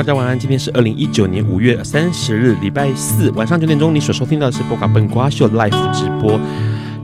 [0.00, 0.38] 大家晚安。
[0.38, 3.94] 今天是二零一九年五月三十日，礼拜四晚上九点钟。
[3.94, 6.40] 你所收听到的是波卡笨瓜秀 Live 直播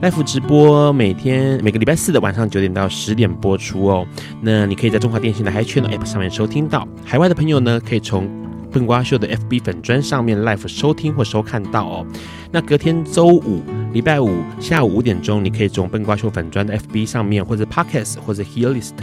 [0.01, 4.03] ，Live 直播每天每个礼拜四的晚上九点到十点播出哦。
[4.41, 8.27] 那你可以在中华电信的 HiChannel App 上面收听到，海外的朋友呢，可以从
[8.71, 12.05] 笨瓜秀的 FB 粉砖上面 Live 收听或收看到哦。
[12.51, 13.61] 那隔天周五，
[13.93, 18.93] 礼拜五下午五点钟，你可以从笨瓜秀粉砖的 FB 上面，或者 Podcast 或者 Healist。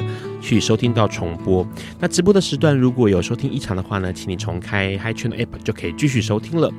[0.45, 1.67] 去收听到重播。
[1.98, 6.70] 那直播的时段如果有收听异常的话呢，请你重开 HiChannel App 就可以继续收听了。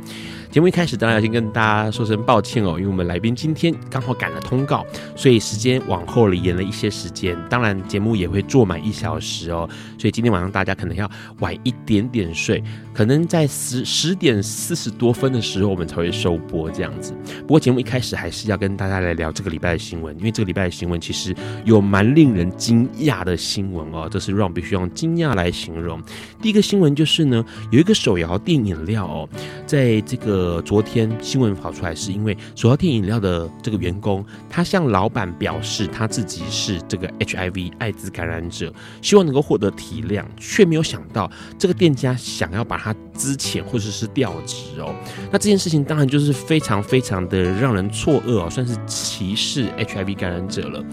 [0.51, 7.35] 节目一开始当然要先跟大家说声抱歉哦，因为我们来宾今天刚好赶了通告，所以时间往后了延了一些时间。
[7.49, 17.13] 当然节目也会做满一小时哦，所以今天晚上大家可能要晚一点点睡，可能在十十点四十多分的时候我们才会收播这样子。
[17.41, 23.35] 不过节目一开始还是要跟大家来聊这个礼拜的新闻，因为这个礼拜的新闻其实有蛮令人惊讶的。
[23.55, 26.01] 新闻哦，这是让必须用惊讶来形容。
[26.41, 29.29] 第一个新闻就是呢，有一个手摇店饮料哦，
[29.65, 44.93] 在这个昨天新闻跑出来，是因为手摇店饮料的这个员工，他向老板表示他自己是这个 HIV 艾滋感染者，希望能够获得体谅，却没有想到这个店家想要把他资遣或者是调职哦。
[45.31, 50.83] 那这件事情当然就是非常非常的让人错愕哦，算是歧视 HIV 感染者了。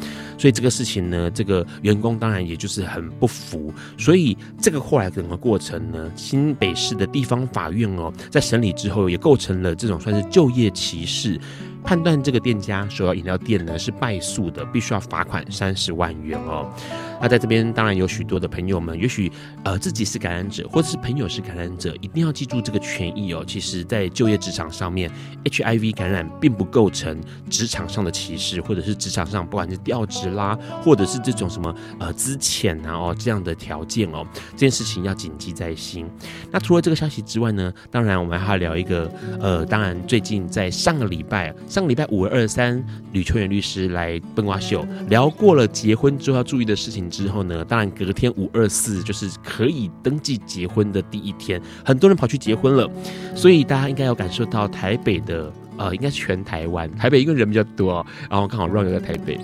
[0.43, 11.39] 所以这个事情呢，这个员工当然也就是很不服，所以这个后来整个过程呢，新北市的地方法院哦，在审理之后也构成了这种算是就业歧视。
[11.85, 16.73] 判断这个店家所要饮料店呢是败诉的，必须要罚款三十万元哦。
[17.21, 19.31] 那在这边当然有许多的朋友们，也许
[19.65, 23.45] 呃自己是感染者，或者是朋友是感染者，一定要记住这个权益哦。
[23.47, 25.11] 其实，在就业职场上面
[25.45, 36.09] ，HIV 感染并不构成职场上的歧视，或者是职场上不管是调职啦，或者是这种什么呃资遣啊哦这样的条件哦，这件事情要谨记在心。
[36.51, 39.09] 那除了这个消息之外呢，当然我们还要聊一个
[39.41, 41.55] 呃，当然最近在上个礼拜。
[41.73, 52.87] 上礼拜五二三，吕秋远律师来笨瓜秀聊过了结婚之后要注意的事情之后呢，当然隔天五二四就是可以登记结婚的第一天，很多人跑去结婚了，
[53.35, 59.41] 所以大家应该有感受到台北的呃，应该是全台湾，台北因为人比较多，然后刚好 run 在台北，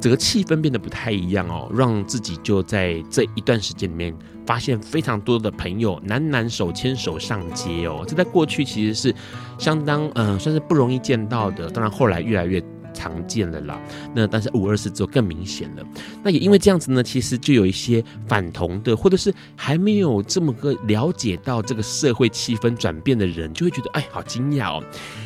[0.00, 4.14] 整个气氛变得不太一样哦，让自己就在这一段时间里面。
[4.46, 9.14] 发现非常多的朋友男男手牵手上街哦，这在过去其实是
[9.58, 11.68] 相当嗯、呃，算是不容易见到的。
[11.70, 13.80] 当然后来越来越常见了啦。
[14.14, 15.82] 那但是五二四之后更明显了。
[16.22, 24.84] 那也因为这样子呢，其实就有一些反同的，或者是还没有这么个了解到这个社会气氛转变的人，就会觉得哎，好惊讶哦。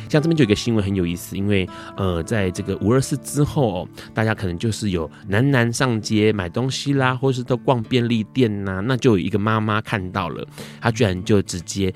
[0.09, 1.67] 像这边就有一个新闻很有意思，因为
[1.97, 10.47] 呃，在这个五二四之后，哦，大家可能就是有男男上街买东西啦，或者是都逛便利店呐，那就有一个妈妈看到了，
[10.79, 11.93] 她居然就直接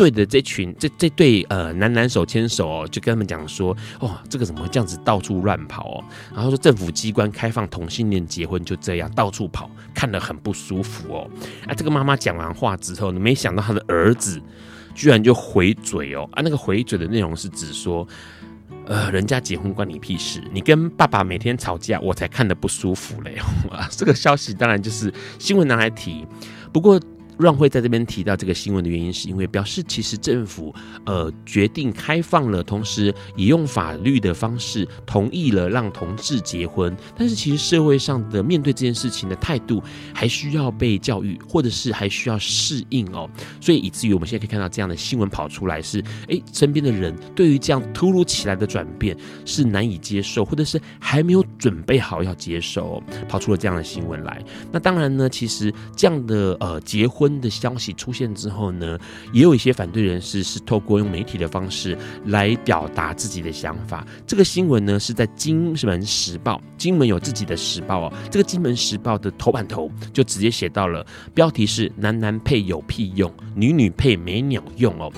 [0.00, 6.04] 对着这群这这对呃男男手牵手哦，就跟他们讲说，哦，这个怎么这样子到处乱跑哦？
[6.34, 11.30] 然后说政府机关开放同性恋结婚就这样到处跑，看得很不舒服哦。
[11.66, 14.40] 啊，这个妈妈讲完话之后你，没想到她的儿子。
[14.94, 16.40] 居然就回嘴哦啊！
[16.42, 18.06] 那个回嘴的内容是指说，
[18.86, 23.36] 呃，人家结婚关你屁事，你跟爸爸每天吵架，我才看得不舒服嘞。
[23.70, 26.26] 啊，这个消息当然就是新闻拿来提，
[26.72, 26.98] 不过。
[27.38, 30.74] 让会在这边提到这个新闻的原因，是因为表示其实政府
[31.06, 39.82] 呃决定开放了，同时也用法律的方式同意了让同志结婚，但是其实社会上的面对这件事情的态度
[40.12, 43.28] 还需要被教育，或者是还需要适应哦，
[43.60, 49.16] 所以以至于我们现在可以看到这样的新闻跑出来是，诶，身边的人对于这样突如其来的转变
[49.46, 54.44] 是难以接受，或者是还没有准备好要接受，跑出了这样的新闻来。
[54.70, 57.29] 那当然呢，其实这样的呃结婚。
[57.38, 58.98] 的消息出现之后呢，
[59.34, 61.94] 也有一些反对人士是透过用媒体的方式
[62.24, 64.06] 来表达自己的想法。
[64.26, 68.12] 这个新闻呢是在《金门时报》，金门有自己的时报哦。
[68.30, 71.04] 这个《金门时报》的头版头就直接写到了，
[71.34, 75.12] 标题是“男男配有屁用，女女配没鸟用”哦。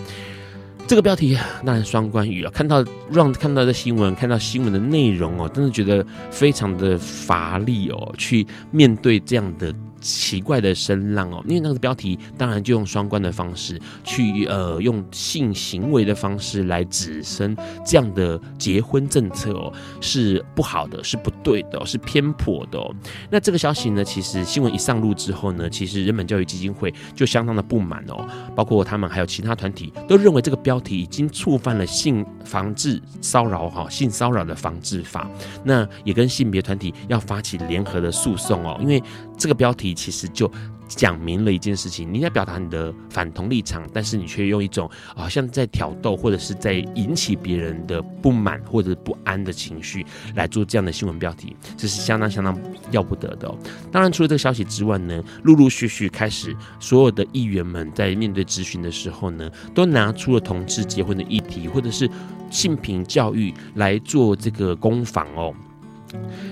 [0.88, 2.50] 这个标题当然双关语了。
[2.50, 9.72] 看到让看到的新闻，看到新闻的内容哦，真的觉得非常的乏力哦，去面对这样的。
[10.02, 17.56] 奇怪的声浪哦，因为那个标题当然就用双关的方式去呃，用性行为的方式来指称
[17.86, 22.94] 这样的结婚政策哦，是不好的，是不对的，是偏颇的哦。
[23.30, 28.26] 那这个消息呢，其实新闻一上路之后呢，其实人本教育基金会就相当的不满哦，
[28.56, 35.30] 包括他们还有其他团体都认为这个标题已经触犯了性防治骚扰哈，性骚扰的防治法，
[35.64, 39.00] 那也跟性别团体要发起联合的诉讼哦，因为
[39.42, 39.92] 这个标题。
[39.92, 40.50] 其实就
[40.86, 52.56] 讲明了一件事情，你在表达你的反同立场，但是你却用一种好像在挑逗或者是在引起别人的不满或者不安的情绪来做这样的新闻标题，这是相当相当
[52.90, 53.58] 要不得的哦。
[53.90, 62.08] 当然，除了这个消息之外呢，陆陆续续开始，所有的议员们在面对质询的时候呢，都拿出了同志结婚的议题或者是
[62.50, 65.54] 性平教育来做这个攻防哦。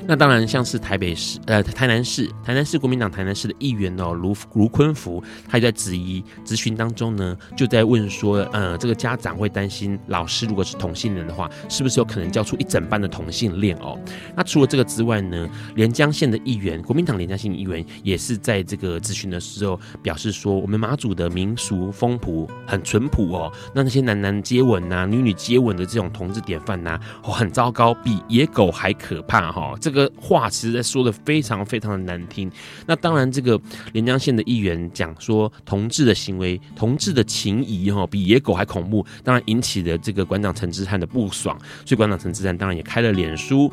[0.06, 13.98] 那当然，像是台北市、呃台南市、台南市国民党台南市的议员哦，卢卢坤福，他就在质疑咨询当中呢，就在问说，呃，这个家长会担心老师如果是同性恋的话，是不是有可能教出一整班的同性恋哦？
[14.36, 29.49] 那除了这个之外呢，连江县的议员，国民党连江县议员也是在这个咨询的时候表示说，我们马祖的民俗风俗很淳朴哦，那那些男男接吻呐、啊、女女接吻的这种同志典范呐、啊，哦，很糟糕，比野狗还可怕。
[29.52, 32.50] 哈，这个话其实在说的非常非常的难听。
[32.86, 33.60] 那当然，这个
[33.92, 39.04] 连江县的议员讲说，同志的行为、同志的情谊，哈，比野狗还恐怖。
[39.24, 43.72] 当然引起了这个馆长陈之汉的不爽，所以馆长陈之汉当然也开了脸书，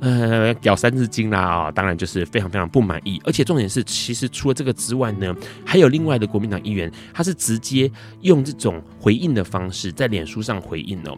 [0.00, 3.20] 呃，屌三字经啦啊，当然就是非常非常不满意。
[3.24, 5.34] 而且重点是，其实除了这个之外呢，
[5.64, 7.90] 还有另外的国民党议员，他是直接
[8.20, 11.16] 用这种回应的方式在脸书上回应哦。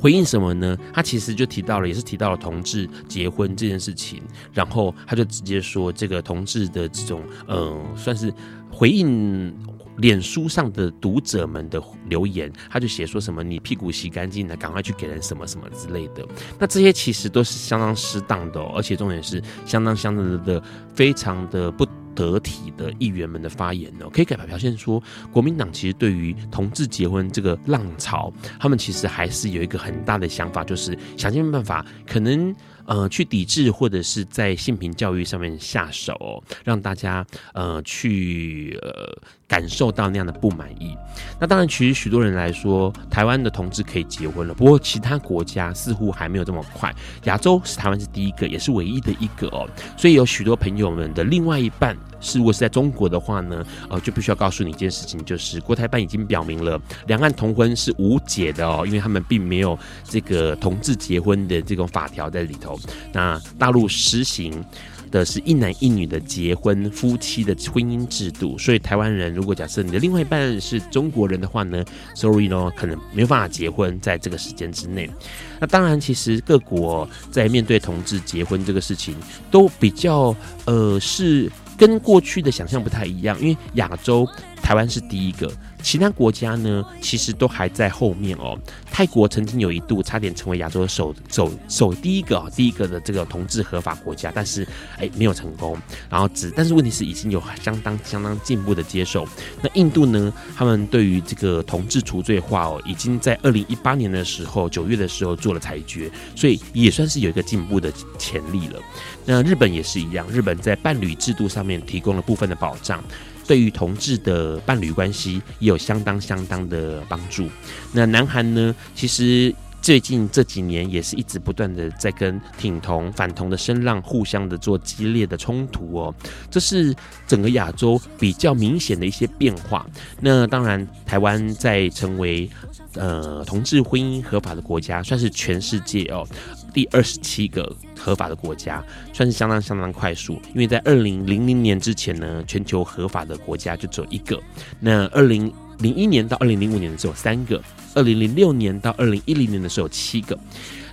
[0.00, 0.76] 回应什么呢？
[0.94, 8.32] 他其实就提到了，也是提到了同志结婚这件事情，然后他就直接说，这个同志的这种，呃，算是
[8.70, 9.54] 回应
[9.98, 16.26] 脸书上的读者们的留言，他就写说什么“你屁股洗干净了，赶快去给人什么什么之类的”。
[16.58, 20.62] 那这些其实都是相当适当的哦，而且重点是相当相当的
[20.94, 21.86] 非常的不。
[22.14, 25.02] 得体的议员们的发言呢，可以改表现说，
[25.32, 32.54] 国民党其实对于同志结婚这个浪潮，他们其实还是有一个很大的想法，就是想尽办法，可能
[32.90, 39.16] 呃去抵制或者是在性平教育上面下手，让大家呃去呃
[39.46, 40.96] 感受到那样的不满意。
[41.40, 46.92] 那当然，其实许多人来说，台湾的同志可以结婚了，不过其他国家似乎还没有这么快。
[47.24, 51.96] 亚洲是台湾是第一个，也是唯一的一个哦，所以有许多朋友们的另外一半。
[52.20, 62.78] 是，如果是在中国的话呢，呃，就必须要告诉你一件事情，就是国台办已经表明了，两岸同婚是无解的哦，因为他们并没有这个同志结婚的这种法条在里头。
[63.12, 64.64] 那大陆实行
[65.10, 71.84] 的是一男一女的结婚夫妻的婚姻制度，所以台湾人如果假设你的另外一半是中国人的话呢
[72.14, 75.10] ，sorry 呢，可能没有办法结婚在这个时间之内。
[75.58, 79.16] 那当然，其实各国在面对同志结婚这个事情，
[79.50, 80.34] 都比较
[80.66, 81.50] 呃是。
[81.80, 84.28] 跟过去的想象不太一样，因为亚洲
[84.60, 85.50] 台湾是第一个，
[85.82, 88.58] 其他国家呢其实都还在后面哦。
[88.90, 94.68] 泰国曾经有一度差点成为亚洲首首首第一个第一个的这个同志合法国家，但是
[94.98, 95.74] 哎没有成功。
[96.10, 99.26] 然后只但是问题是已经有相当相当进步的接受。
[99.62, 108.78] 那印度呢，他们对于这个同志除罪化哦，已经在二零一八年的时候九月的时候做了裁决，所以也算是有一个进步的潜力了。
[109.26, 113.02] 那日本也是一样，日本在伴侣制度上面提供了部分的保障，
[113.46, 117.48] 对于同志的伴侣关系也有相当相当的帮助。
[117.92, 126.14] 那南韩呢，其实最近这几年也是一直不断的在跟挺同反同的声浪互相的做激烈的冲突哦，
[126.50, 126.94] 这是
[127.26, 129.86] 整个亚洲比较明显的一些变化。
[130.20, 132.48] 那当然，台湾在成为
[132.94, 136.26] 呃同志婚姻合法的国家，算是全世界哦。
[136.72, 140.34] 第二十七个合法的国家，算是相当相当快速。
[140.54, 144.40] 因为在二零零零年之前呢，全球合法的国家就只有一个。
[144.78, 147.62] 那二零零一年到二零零五年的时候有三个，
[147.94, 150.38] 二零零六年到二零一零年的时候有七个。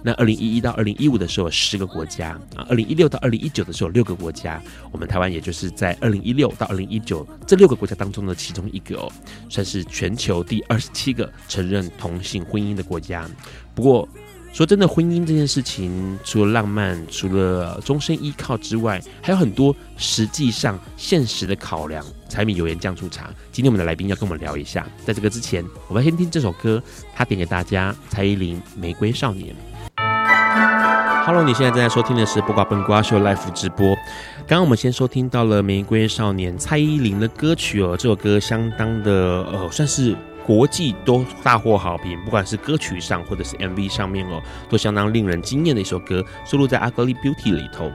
[0.03, 9.11] 那二零一一到二零一五的时候有十个国家啊，二零一六到二零一九的时候有六个国家，我们台湾也就是在二零一六到二零一九这六个国家当中的其中一个哦，
[9.49, 13.27] 算是全球第二十七个承认同性婚姻的国家。
[13.75, 14.07] 不过
[14.57, 22.03] 说真的，婚姻这件事情除了浪漫，除了终身依靠之外，还有很多实际上现实的考量。
[22.27, 24.83] 柴米油盐酱醋茶，今天我们的来宾要跟我们聊一下。
[25.05, 26.81] 在这个之前，我们先听这首歌，
[27.15, 29.53] 他点给大家，蔡依林《玫瑰少年》。
[31.27, 33.95] Hello，你现在正在收听的是《不瓜笨瓜秀》Live 直播。
[34.47, 39.11] 刚刚我们先收听到了《玫瑰少年》蔡依林的歌曲哦，这首歌相当的
[39.51, 40.15] 呃，算是
[40.47, 47.91] 国际都大获好评，不管是歌曲上或者是 MV 上面哦，都相当令人惊艳的一首歌，收录在《Ugly Beauty》里头。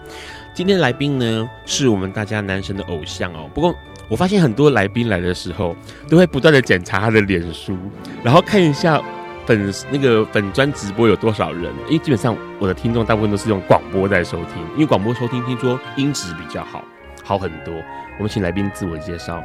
[0.52, 3.48] 今天来宾呢，是我们大家男神的偶像哦。
[3.54, 3.74] 不过
[4.06, 5.74] 我发现很多来宾来的时候，
[6.10, 7.76] 都会不断的检查他的脸书，
[8.22, 9.02] 然后看一下。
[9.44, 11.64] 粉那个粉专直播有多少人？
[11.88, 16.84] 因为基本上我的听众大部分都是用广播在收听，因为广播收听听说音质比较好，
[17.24, 17.74] 好很多。
[18.18, 19.42] 我们请来宾自我介绍，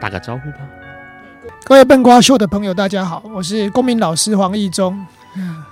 [0.00, 0.58] 打个招呼吧。
[1.64, 5.06] 各位笨瓜秀的朋友，大家好，我是公民老师黄义忠。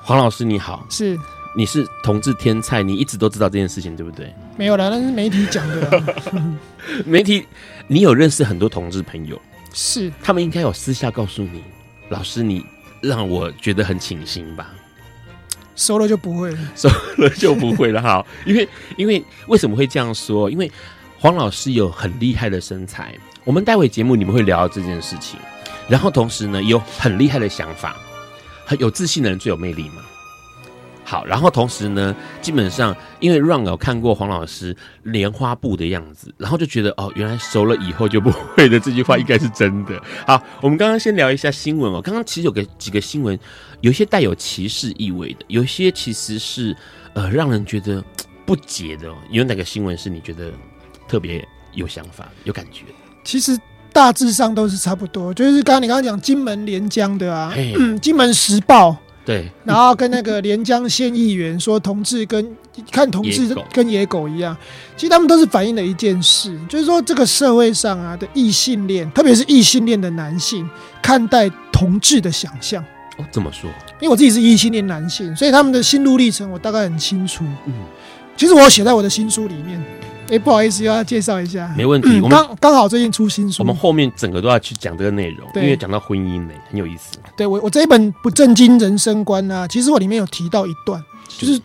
[0.03, 1.19] 黄老师你好，是
[1.57, 4.33] 你是同志天菜，你一直都知道这件事情对不对？
[4.57, 6.15] 没有啦，那是媒体讲的。
[7.05, 7.47] 媒体，
[7.87, 9.41] 你有认识很多同志朋友？
[9.73, 11.63] 是，他们应该有私下告诉你，
[12.09, 12.65] 老师你。
[13.01, 14.73] 让我觉得很倾心吧，
[15.77, 18.03] 熟了就不会，熟了就不会了。
[18.03, 20.51] 好，因为因为为什么会这样说？
[20.51, 20.69] 因为
[21.17, 25.39] 黄老师有很厉害的身材，我们待会节目你们会聊到这件事情。
[25.89, 27.97] 然后同时呢，有很厉害的想法，
[28.65, 30.03] 很有自信的人最有魅力嘛。
[31.03, 39.99] 好，然后同时呢，基本上因为 Run 有看过黄老师莲花步的样子，然后就觉得哦，原来熟了以后就不会的这句话应该是真的。
[40.29, 42.03] 好，我们刚刚先聊一下新闻哦。
[42.03, 43.39] 刚刚其实有个几个新闻，
[43.81, 46.77] 有些带有歧视意味的，有些其实是
[47.15, 48.05] 呃让人觉得
[48.45, 49.11] 不解的。
[49.31, 50.53] 有哪个新闻是你觉得
[51.09, 51.43] 特别
[51.73, 52.85] 有想法、有感觉？
[53.25, 53.59] 其实
[53.99, 58.97] 大致上都是差不多，就是刚刚你刚刚讲金门连江的啊，嗯，金门时报。
[59.25, 62.57] 对，然后跟那个连江县议员说，同志跟
[62.93, 64.57] 看同志跟野狗一样，
[64.97, 70.71] 其实他们都是反映了一件事，就是说这个社会上啊的异性恋，特别是异性恋的男性
[71.03, 72.81] 看待同志的想象。
[73.17, 73.69] 哦，怎么说？
[74.01, 77.43] 因为我自己是异性恋男性，所以他们的心路历程我大概很清楚。
[77.67, 77.75] 嗯，
[78.37, 79.83] 其实我写在我的新书里面。
[80.29, 81.73] 哎、欸，不好意思，又要介绍一下。
[81.75, 87.17] 没问题，我们刚刚好最近出新书，我们后面整个都要去讲这个内容，因为讲到婚姻呢，很有意思。
[87.35, 91.03] 对我，我这一本不正经人生观啊，其实我里面有提到一段，
[91.39, 91.59] 就是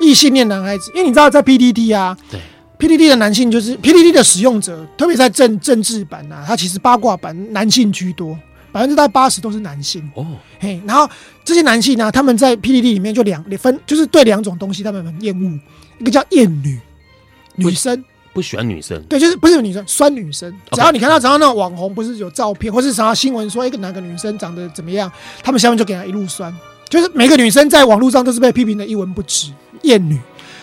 [0.00, 2.40] 异性恋男孩子，因为你知道在 PDD 啊，对
[2.80, 8.36] PDD 的男性就是 PDD 的使用者，特别在政政治版啊，他其实八卦版男性居多，
[8.72, 10.26] 百分之大概八十都是男性哦。
[10.58, 11.08] 嘿，然后
[11.44, 15.60] 这些男性呢，他们在 PDD 里面就两分，就是对两种东西他们很厌恶，
[16.00, 16.80] 一个叫厌女。
[17.60, 20.52] 女生不喜欢女生，对，就是不是女生，酸女生。
[20.70, 25.10] 只要你看到，只要那种网红不是有照片，或是啥新闻说一个哪个女生长得怎么样，
[25.42, 26.54] 他们下面就给她一路酸。
[26.88, 30.18] 就是每个女生在网络上都是被批评的一文不值，厌女。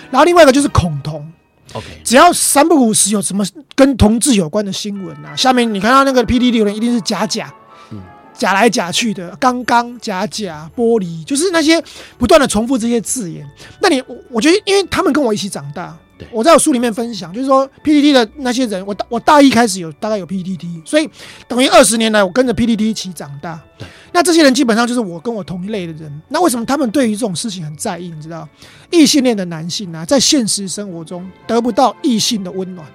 [0.10, 1.30] 然后另外一个就是恐同
[1.74, 3.46] ，OK，只要三不五时有什么
[3.76, 7.54] 跟同志有关的新闻啊，下面你看到那个 PTT 的人一定是假假，
[7.92, 8.02] 嗯，
[8.34, 11.84] 假来假去的，刚刚假假玻璃，就是那些
[12.18, 13.46] 不断的重复这些字眼。
[13.82, 15.96] 那你我我觉得，因为他们跟我一起长大。
[16.18, 21.10] 对我在我书里面分享，就是说 PDT 的那些人，我大我大一开始有大概有 PDT，所以
[21.48, 23.60] 等于二十年来我跟着 PDT 一起长大。
[23.78, 26.22] 对，那这些人基本上就是我跟我同一类的人。
[26.30, 28.10] 那为什么他们对于这种事情很在意？
[28.10, 28.48] 你知道，
[28.92, 32.88] 异性恋的男性啊，在现实生活中得不到异性的温暖。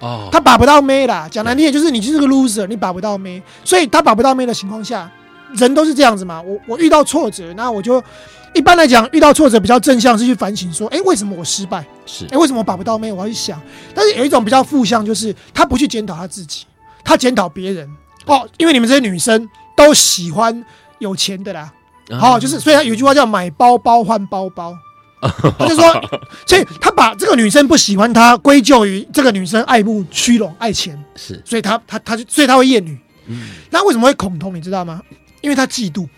[0.00, 5.10] 哦，他把不到妹啦，讲难听点就是你就是个 loser，你把不到妹，所以他把不到妹的情况下，
[5.54, 6.40] 人都是这样子嘛。
[6.42, 8.02] 我我遇到挫折，那我就。
[8.54, 11.84] 一般来讲，遇到挫折比较正向是去反省，说，哎，为什么我失败？
[12.06, 13.12] 是，哎，为什么我把不到妹？
[13.12, 13.60] 我要去想。
[13.94, 16.64] 但是有一种比较负向，就是他不去检讨他自己，
[17.04, 17.86] 他检讨别人。
[18.24, 20.64] 哦，因为你们这些女生都喜欢
[20.98, 21.70] 有钱的啦。
[22.18, 24.74] 好，就是，所以他有一句话叫“买包包换包包”，
[25.58, 25.84] 他就说，
[26.46, 30.98] 所以他把这个女生不喜欢他归咎于这个女生爱慕虚荣、爱钱。
[31.14, 32.98] 是，所以他他他就，所以他会厌女。
[33.26, 34.54] 嗯，那为什么会恐同？
[34.54, 35.02] 你知道吗？
[35.40, 36.08] 因为他嫉妒，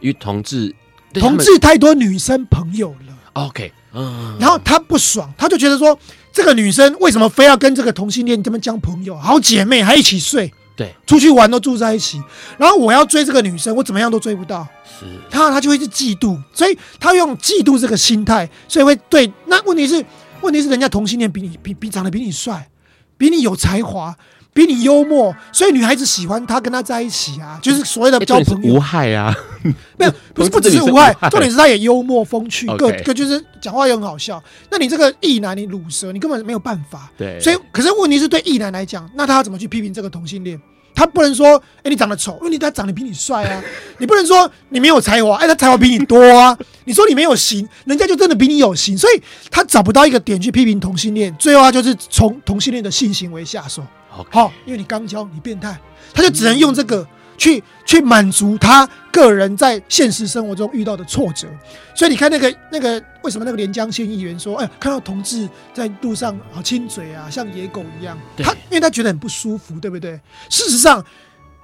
[0.00, 0.74] 因为同志。
[1.20, 5.96] 同志太多女生朋友了，OK，嗯，然后他不爽，他就觉得说，
[6.32, 12.20] 这个女生为什么非要跟这个同性恋这么交朋友，好姐妹还一起睡，对，出去玩都住在一起，
[12.58, 14.66] 然后我要追这个女生，我怎么样都追不到，
[14.98, 20.04] 是，他他就会去嫉妒，所以他用嫉妒这个心态，所以会对，那问题是，
[20.40, 22.68] 问题是人家同性恋比你比比长得比你帅，
[23.16, 24.16] 比你有才华。
[24.54, 28.74] 比你幽默，所以女孩子喜欢他，跟他在一起啊，就是所谓的交朋友。
[28.74, 29.34] 无害啊，
[29.98, 34.42] 没有， 不是不只是无害，重点是他也幽默风趣，各个就是讲话也很好笑。
[34.70, 37.10] 那你这个异男，你鲁蛇，你根本没有办法。
[37.18, 40.58] 对，所以可是问题是对异男来讲，那他要怎么去批评这个同性恋？
[40.96, 43.60] 他不能说，哎、欸，你长得丑，因为你他长得比你帅啊。
[43.98, 46.56] 你不能说你没有才华，哎、欸，他才华比你多啊。
[46.84, 48.96] 你说你没有型，人家就真的比你有型。
[48.96, 49.20] 所以
[49.50, 53.84] 他找不到一个点去批评同性恋，最后他就是从同性恋的性行为下手。
[54.30, 55.76] 好 Okay.，因为你刚交，你变态，
[56.12, 57.06] 他就只能用这个
[57.36, 61.48] 去去满足他个人在现实生活中遇到的挫折。
[61.96, 70.20] 所以你看那个那个为什么那个连江县议员说，哎，看到同志在路上好亲嘴啊，像野狗一样，他因为他觉得很不舒服，对不对？
[70.48, 71.04] 事实上，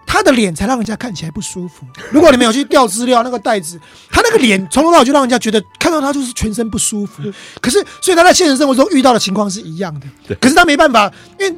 [0.05, 1.87] 他的脸才让人家看起来不舒服。
[2.11, 3.81] 如果你没有去调资料，那个袋子，
[4.11, 7.23] 他那个脸从头到尾就让人家觉得看到他就是全身不舒服。
[7.61, 10.07] 可是，所以他在现实生活中遇到的情况是一样的。
[10.27, 11.57] 对可是他没办法，因为。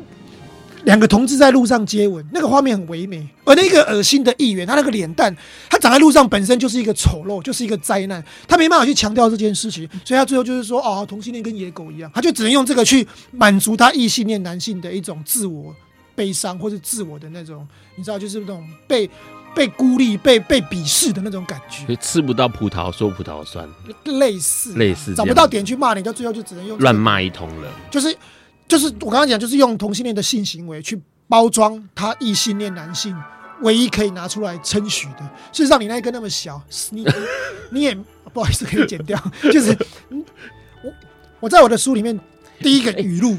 [0.85, 3.27] 两个同志在路上接吻，那个画面很唯美。
[3.45, 5.35] 而那个恶心的议员，他那个脸蛋，
[5.71, 8.23] 他长在路上本身就是一个丑陋，就是一个灾难。
[8.49, 15.75] 他没办法去强调这件事情，所以他最后就是说，哦，同性恋跟野狗一样，他就只能用这个去满足他异性恋男性的一种自我
[16.15, 19.09] 悲伤，或是自我的那种，你知道，就是那种被
[19.55, 21.85] 被孤立、被被鄙视的那种感觉。
[21.87, 23.69] 所以吃不到葡萄说葡萄酸，
[24.05, 28.17] 类似类似找不到点去骂你，到最后就只能用乱骂一通了，就是。
[28.73, 30.99] 就是我刚刚讲，就是用同性恋的性行为去
[31.29, 33.15] 包装他异性恋男性
[33.61, 35.19] 唯一可以拿出来称许的。
[35.53, 37.07] 事实上，你那一根那么小，你
[37.71, 37.95] 你也
[38.33, 39.23] 不好意思可以剪掉。
[39.43, 39.77] 就是
[40.83, 40.91] 我
[41.41, 42.19] 我在我的书里面
[42.61, 43.37] 第一个语录，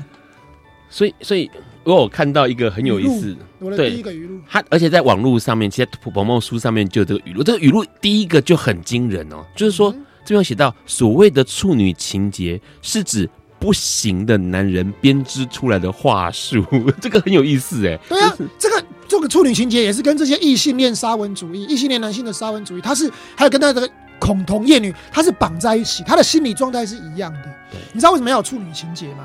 [0.87, 1.49] 所以所以
[1.83, 13.27] 我有看到一个很有意思，我的第一个语录，他而且在网络上面，其实彭彭书上面就有这个语录，这个语录第一个就很惊人哦，就是说、嗯、这边有写到所谓的处女情结是指。
[13.63, 16.61] 不行的男人编织出来的话术，
[16.99, 17.97] 这个很有意思哎。
[18.09, 23.89] 对啊，这个这个处女情节也是跟这些异性恋沙文主义、异性恋男性的沙文主义，他是还有跟他的
[24.19, 27.43] 恐同厌女，他是绑在一起，他的心理状态是一样的。
[27.71, 29.23] 对，你知道为什么要有处女情节吗？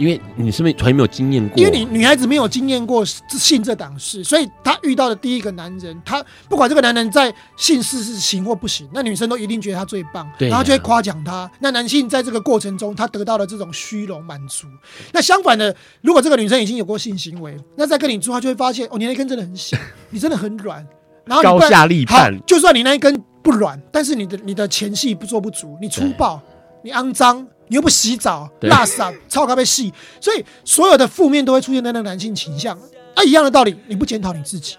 [0.00, 1.58] 因为你是不是从来没有经验过？
[1.58, 11.50] 因为你女孩子没有经验过性这档事，所以她遇到的第一个男人，她不管这个男人在性事是行或不行，那女生都一定觉得他最棒，对啊、然后就会夸奖他。
[11.60, 14.66] 那男性在这个过程中，他得到了这种虚荣满足。
[15.12, 19.76] 那相反的，如果这个女生已经有过性行为，那再跟你做，她就会发现哦，你那根真的很小，
[20.08, 20.86] 你真的很软。
[21.26, 26.40] 然后高下立判，就算你那一根不软，但是你的你的前戏不做不足，你粗暴，
[26.82, 27.46] 你肮脏。
[27.70, 32.76] 你又不洗澡，垃圾超咖啡系，所以所有的负面都会出现在那个男性倾向。
[33.14, 34.76] 啊，一样的道理，你不检讨你自己，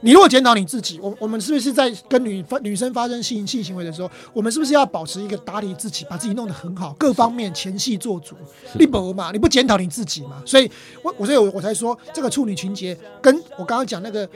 [0.00, 8.34] 你如果检讨你自己，我我们是不是在跟女发女生发生性性行为的时候，我们是不是要保持一个打理自己，把自己弄得很好，各方面前戏做足？
[8.78, 10.42] 你不嘛，你不检讨你自己嘛？
[10.46, 10.70] 所以
[11.02, 14.28] 我我所以我我才说，这个处女情节跟我刚刚讲那个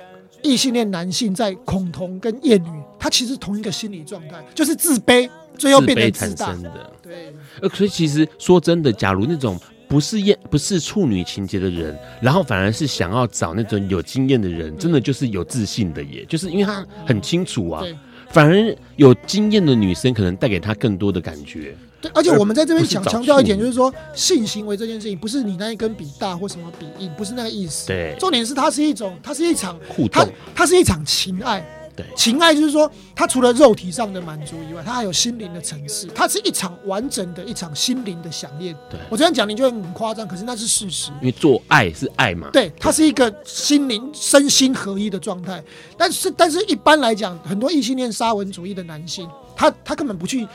[0.43, 5.29] 异性恋男性在恐同跟厌女，他其实同一个心理状态，就是自卑。
[5.57, 7.35] 最后变成自大自的，对。
[7.61, 17.85] 呃，所以其实说真的，假如那种不是厌不是处女情节的人，然后反而是想要找那种有经验的人，真的就是有自信的耶，就是因为他很清楚啊。
[18.31, 21.75] 反而有经验的女生可能带给他更多的感觉。
[22.01, 27.87] 对，而且我们在这边想强调一点，就是说性行为这件事情，不是你那一根比大或什么比硬，不是那个意思。
[27.87, 28.17] 对。
[28.19, 31.65] 重点是它是一种，它是一场互动，它是一场情爱。
[31.97, 38.77] 对情爱就是说，它除了肉体上的满足以外，它还有心灵的层次，它是一场完整的一场心灵的想念。
[38.91, 41.11] 对我这样讲，你就会很夸张，可是那是事实。
[41.21, 45.63] 因为做爱是爱嘛，对，它是一个心灵身心合一的状态。
[45.97, 50.47] 但是，但是一般来讲，很多异性恋沙文主义的男性，他他根本不去。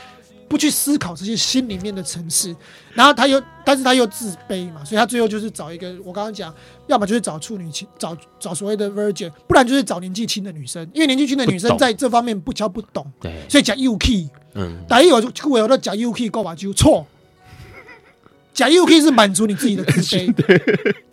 [0.52, 2.54] 不去思考这些心里面的层次，
[2.92, 6.54] 然后他又，但是他又自卑嘛，所以他最后就是找一个，我刚刚讲，
[6.88, 17.06] 要么就是找处女情，找找所谓的 virgin，不然就是找年纪轻的女生，因为年纪轻的女生在这方面不教不懂，对，所以讲 UK，嗯，第一我就我有的讲 UK 够吧，就错，
[18.52, 20.94] 讲 UK 是满足你自己的自卑。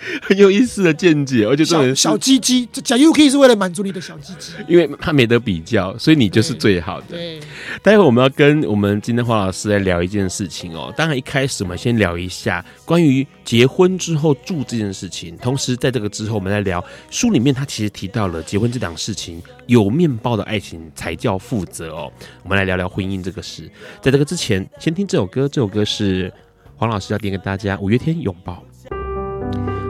[0.22, 7.06] 很有意思的见解，而且这种小鸡鸡讲 UK 是为了满足你的小鸡鸡，因为他没得比较，所以你就是最好的。
[7.10, 7.40] 对，
[7.82, 10.92] 待会我们要跟我们今天黄老师来聊一件事情哦。
[10.96, 22.10] 当然一开始我们先聊一下关于结婚之后住这件事情，同时在这个之后我们来聊书里面他其实提到了结婚这档事情，有面包的爱情才叫负责哦。
[22.42, 26.32] 我们来聊聊婚姻这个事，在这个之前先听这首歌，这首歌是
[26.76, 28.62] 黄老师要点给大家，五月天拥抱。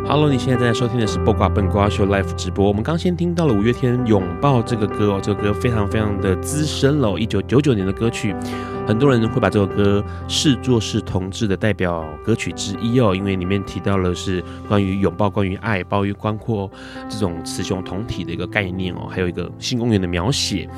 [0.07, 2.67] Hello，你现在正在收听的是《播瓜笨瓜秀》Live 直播。
[2.67, 8.35] 我们刚先听到了五月天《拥抱》这个歌哦，这个歌非常非常的资深了，一九九九年的歌曲。
[8.89, 16.69] 很多人会把这首歌视作是同志的代表歌曲之一哦，因为里面提到了是关于拥抱、关于爱、包于宽阔
[17.09, 20.69] 这种雌雄同体的一个概念哦，还有一个性公园的描写。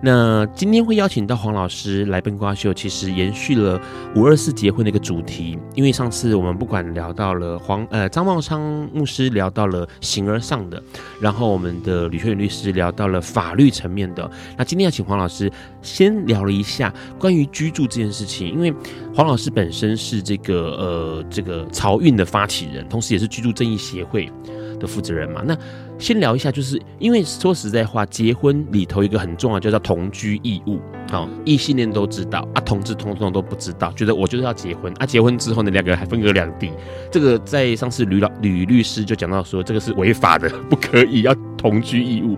[0.00, 3.80] 那今天会邀请到黄老师来笨瓜秀，其实延续了
[4.14, 5.58] 五二四结婚的一个主题。
[5.74, 10.82] 因为上次我们不管聊到了黄呃张茂昌牧师聊到了形而上的，
[11.20, 14.30] 然后我们的吕秋远律师聊到了法律层面的。
[14.56, 15.50] 那今天要请黄老师
[15.82, 18.72] 先聊了一下关于居住这件事情，因为
[19.14, 24.30] 黄老师本身是这个呃这个漕运的发起人，同时也是居住正义协会
[24.78, 25.42] 的负责人嘛。
[25.44, 25.56] 那
[25.98, 30.78] 先聊一下，就是因为说实在话，结婚里头一个很重要，就叫同居义务。
[31.10, 35.06] 好、哦，异性恋都知道啊，同志通通都不知道，觉得我就是要结婚啊。
[35.06, 36.70] 结婚之后呢，两个人还分隔两地。
[37.10, 42.36] 这个在上次吕老吕律师就讲到说，这个是违法的，不可以要同居义务。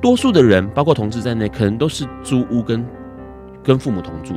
[0.00, 2.86] 多数的人，包括同志在内，可能都是租屋跟
[3.64, 4.34] 跟父母同住。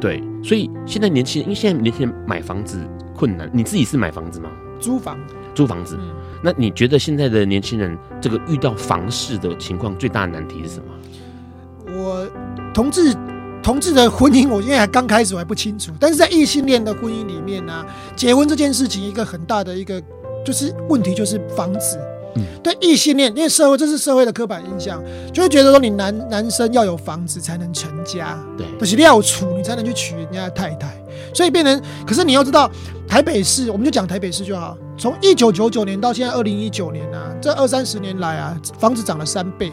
[0.00, 2.80] 对，所以现在年轻人，因为现在年轻人买房子
[3.14, 4.48] 困难，你自己是买房子吗？
[4.80, 5.18] 租房，
[5.54, 5.98] 租房子。
[6.00, 6.10] 嗯
[6.42, 11.94] 那你觉得现在的年轻人这个遇到房事的情况最大的难题是什么？
[11.98, 12.26] 我
[12.74, 13.14] 同志
[13.62, 15.92] 同志的婚姻，我现在还刚开始，我还不清楚。
[15.98, 20.02] 但是在异性恋的婚姻里面呢、啊，结婚这件事情一个很大的一个
[20.44, 21.98] 就是问题就是房子。
[22.36, 30.94] 嗯，对异性恋，因为社会这是社会的刻板印象，就会觉得说你男男生要有房子才能成家，对，就是你要处你才能去娶人家的太太。
[31.32, 32.70] 所以变成，可是你要知道，
[33.08, 34.76] 台北市，我们就讲台北市就好。
[34.98, 39.70] 从一九九九年到现在二零一九年啊，这二三十年来啊，房子涨了三倍，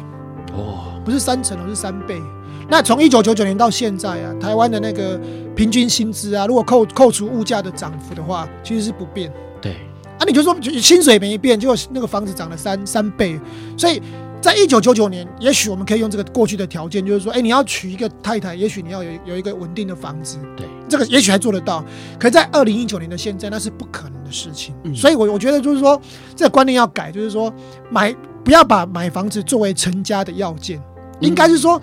[0.53, 2.21] 哦，不是三成，而是三倍。
[2.69, 5.19] 那从一九九九年到现在啊，台湾的那个
[5.55, 9.31] 平均薪资啊，如果扣扣除物价的涨幅的话，其实是不变。
[9.61, 9.73] 对，
[10.19, 13.39] 啊，你就说薪水没变，结果那个房子涨了三三倍，
[13.77, 14.01] 所以。
[14.43, 21.83] 在一九九九年，也许我们可以用这个过去的条件，就是说，哎，你要娶一个太太，也许你要有有一个稳定的房子，对，这个也许还做得到。
[22.19, 24.75] 可在二零一九年的现在，那是不可能的事情。
[24.83, 25.99] 嗯，所以我我觉得就是说，
[26.35, 27.51] 这个观念要改，就是说，
[27.89, 30.79] 买不要把买房子作为成家的要件，
[31.19, 31.81] 应该是说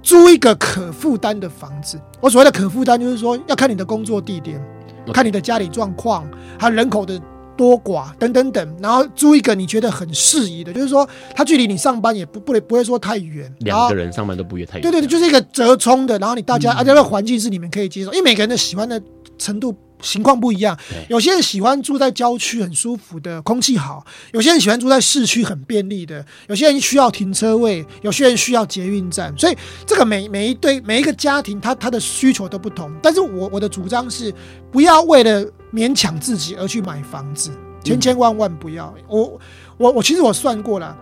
[0.00, 2.00] 租一个可负担的房子。
[2.20, 4.64] 我所谓的可负担，就是说要看你的工作地点，
[5.12, 6.24] 看你的家里状况，
[6.56, 7.20] 还有人口的。
[7.62, 14.82] 多寡等等等，然后租一个你觉得很适宜的，就是说它距离你上班也不不不会说太远，两个人上班都不会太远。
[14.82, 19.00] 对对对，就是一个折冲的，然后你大家、嗯、而且那个环境是你们可以接受，因为每个人的喜欢的
[19.38, 20.76] 程度情况不一样。
[21.08, 29.32] 有些人喜欢住在郊区很舒服的，空气好；有些人喜欢住在市区很便利的；有些人需要停车位；有些人需要捷运站。
[29.38, 32.90] 所以这个每每一对每一个家庭，他他的需求都不同。
[33.00, 34.34] 但是我我的主张是，
[34.72, 35.48] 不要为了。
[35.72, 37.50] 勉强自己而去买房子，
[37.82, 38.94] 千千万万不要！
[39.08, 39.40] 我
[39.76, 40.96] 我我其实我算过了，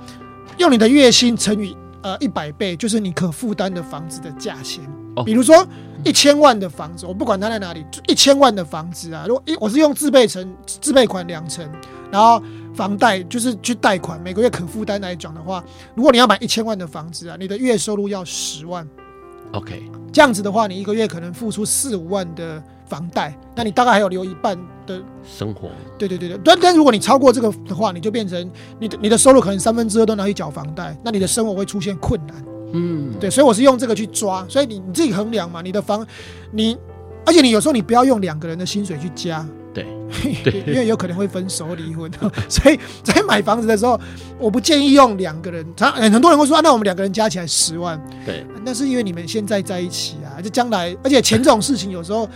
[0.59, 4.83] 用你的月薪乘以呃一百倍，就是你可负担的房子的价钱。
[5.25, 5.67] 比如说
[6.05, 11.69] 一千万的房子，我不管它在哪里，一千万的房子啊，如果一我是用自备成自备款两成，
[12.13, 12.41] 然后
[12.73, 15.63] 房贷就是去贷款，每个月可负担来讲的话，
[15.97, 18.87] 如果你要买一千万的房子啊，你的月收入要十万。
[19.53, 25.71] OK，这样子的话，你一个月可能付出四五万的房贷，那你大概还有留一半的生活。
[25.97, 28.51] 对对对对，但但如果你超过这个的话，你就变成
[28.81, 32.37] 你的你的收入可能三分之二都拿去缴房贷，那你的生活会出现困难。
[32.73, 36.07] 嗯，对，所以我是用这个去抓，所以你你自己衡量嘛，你的房，
[36.51, 36.77] 你
[37.25, 39.47] 而且你有时候你不要用两个人的薪水去加。
[39.73, 39.87] 对，
[40.67, 42.11] 因为有可能会分手离婚，
[42.51, 43.99] 所以在买房子的时候，
[44.37, 45.65] 我不建议用两个人。
[45.77, 48.01] 他很多人会说，啊，那我们两个人加起来十万。
[48.27, 52.29] 对，那是因为你们现在在一起啊，就将来，而且钱这种事情，有时候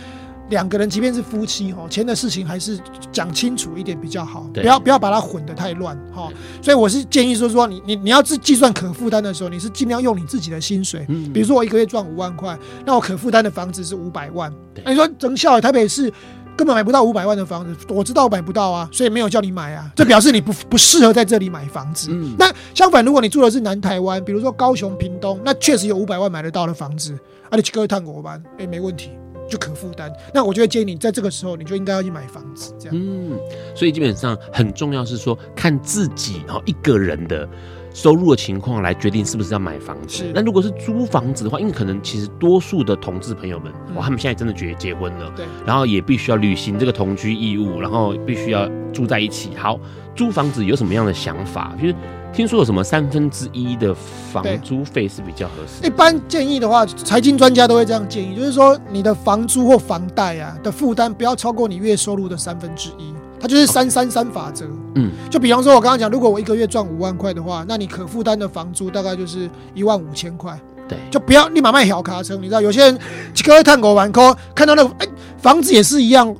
[0.49, 2.79] 两个人即便是夫妻哦，钱的事情还是
[3.11, 6.29] 讲清楚一点比较好，不要不要把它混得太乱哈。
[6.61, 11.05] 所以我是建议说，说你你你要自计算可负担的时候，你是尽量用你自己的薪水。
[11.09, 14.53] 嗯，比如说我一个月赚五万块，那我可负担的房子是五百万。
[14.83, 16.11] 那你说整校台北市。
[16.57, 19.91] 根本买不到五百万的房子，我知道我买不到啊，所以没有叫你买啊。
[19.93, 22.07] 这表示你不不适合在这里买房子。
[22.13, 27.11] 嗯、那相反，如果你住的是南台湾，比如说高雄、屏东，那确实有五百万买得到的房子，
[27.49, 29.09] 啊，你去各趟国班，哎，没问题，
[29.49, 30.11] 就可负担。
[30.33, 32.95] 那我就会建议你在这个时候，你就应该要去买房子，这样。
[32.97, 33.37] 嗯，
[33.75, 37.47] 所以基本上很重要是说，看自己哈一个人的。
[37.95, 40.29] 收入的情况来决定是不是要买房子。
[40.35, 49.51] 那如果是租房子的话，因为可能其实多数的同志朋友们，哇，他们现在真的觉得结婚了，对，然后也必须要履行这个同居义务，然后必须要住在一起。
[49.55, 49.79] 好，
[50.13, 51.73] 租房子有什么样的想法？
[51.81, 51.95] 就是
[52.33, 55.87] 听说有什么三分之一的房租费是比较合适。
[55.87, 63.13] 一般建议的话，财经专家都会这样建议，就是说你的房租或房贷啊的负担不要超过你月收入的三分之一。
[63.39, 72.35] 它就是三三三法则，嗯，就比方说，我刚刚讲，如果我一个月赚五万块的话，那你可负担的房租大概就是一万五千块，对，就不要立马卖小卡车。
[72.37, 72.99] 你知道，有些人
[73.43, 76.35] 各位探狗玩抠，看到那个哎、欸、房子也是一样。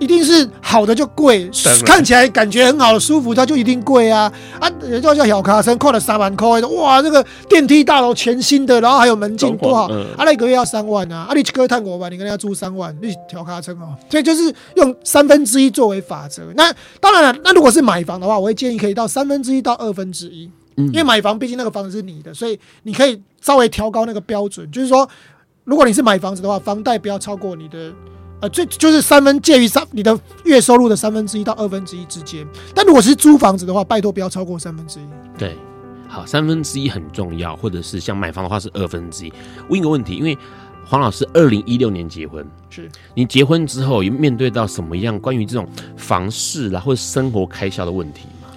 [0.00, 1.48] 一定是好的就贵，
[1.84, 4.68] 看起来感觉很好的舒服，它就一定贵啊啊！
[4.80, 11.26] 人家叫小卡车，扣了三万块，哇，这个电梯大楼全新的，然后还有门禁多好，嗯、啊，那一个月要三万啊！
[11.28, 16.42] 啊，你去哥探国吧，你跟人家租三万，你小卡车哦，所以就是用三分之一作为法则。
[16.56, 25.06] 那当然了，那如果是买房的话，我会建议可以到三分之一到二分之一，因为买房毕竟那个房子是你的，所以你可以稍微调高那个标准，就是说，
[25.64, 27.92] 如果你是买房子的话，房贷不要超过你的。
[28.40, 35.02] 呃，最就是三分介于三你的月收入的三分之一到二分之一之间，但如果是租房子的话，拜托不要超过三分之一。
[35.38, 35.56] 对，
[36.08, 39.32] 好，三分之一很重要，或者是像买房的话是二分之一。
[39.68, 40.36] 问一个问题，因为
[40.86, 48.48] 黄老师二零一六年结婚，是你结婚之后有面对到什么样关于这种房事啦或者生活开销的问题吗？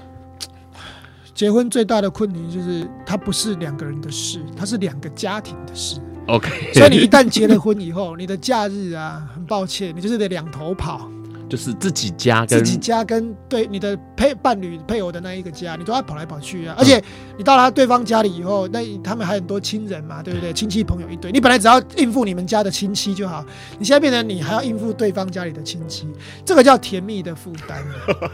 [1.36, 6.00] 结婚最大的困难就是它不是两个人的事，它是两个家庭的事。
[6.28, 11.10] OK，所以你一旦结了婚以后，你的假日啊，很抱歉，你就是得两头跑，
[11.50, 16.76] 就是自己家跟自己家跟对你的配伴侣配偶的那一个家，你都要跑来跑去啊。
[16.78, 17.04] 而且
[17.38, 20.54] 你到了对方家里以后，那他们还很多亲人嘛，对不对？
[20.54, 23.46] 亲戚朋友一堆，你本来只要应付你们家的亲戚就好，
[23.78, 26.08] 你现在变成你还要应付对方家里的亲戚，
[26.46, 27.84] 这个叫甜蜜的负担。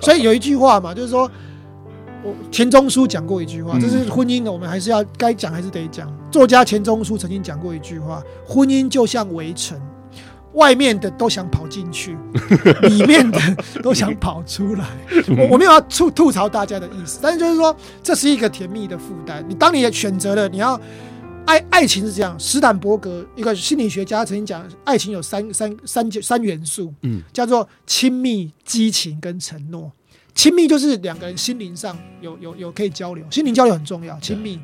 [0.02, 1.30] 所以有一句话嘛，就是说。
[2.24, 6.12] 我钱钟书讲过一句话，这是婚姻的，我们还是要该讲还是得讲。
[6.30, 9.80] 作家钱钟书曾经讲过一句话：婚姻就像围城，
[10.54, 12.18] 外面的都想跑进去，
[12.82, 13.40] 里面的
[13.82, 14.86] 都想跑出来。
[15.30, 19.44] 我我没有要吐吐槽大家的意思，但是就是说，这是一个甜蜜的负担。
[19.48, 20.80] 你当你选择了，你要
[21.46, 22.38] 爱爱情是这样。
[22.38, 29.92] 史坦伯格一个心理学家曾经讲，爱情有三三三三元素，嗯，叫做亲密、激情跟承诺。
[30.36, 34.18] 亲密就是两个人心灵上有有有可以交流，心灵交流很重要。
[34.20, 34.58] 亲密，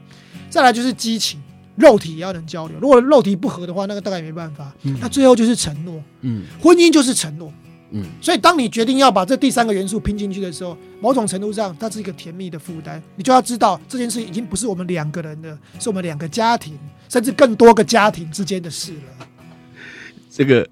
[0.50, 1.42] 再来就是激情，
[1.76, 2.78] 肉体也要能交流。
[2.80, 4.74] 如果肉体不合的话，那个大概也没办法。
[5.02, 7.52] 那最后就是承诺，嗯，婚姻就是承诺，
[7.92, 8.06] 嗯。
[8.22, 13.04] 所以当你决定要把这第三个元素拼进去的时候，某种程度上它是一个甜蜜的负担。
[13.18, 16.78] 你就要知道这件事已经不是我们两个人的，是我们两个家庭，
[17.10, 19.28] 甚至更多个家庭之间的事了。
[20.32, 20.66] 这个。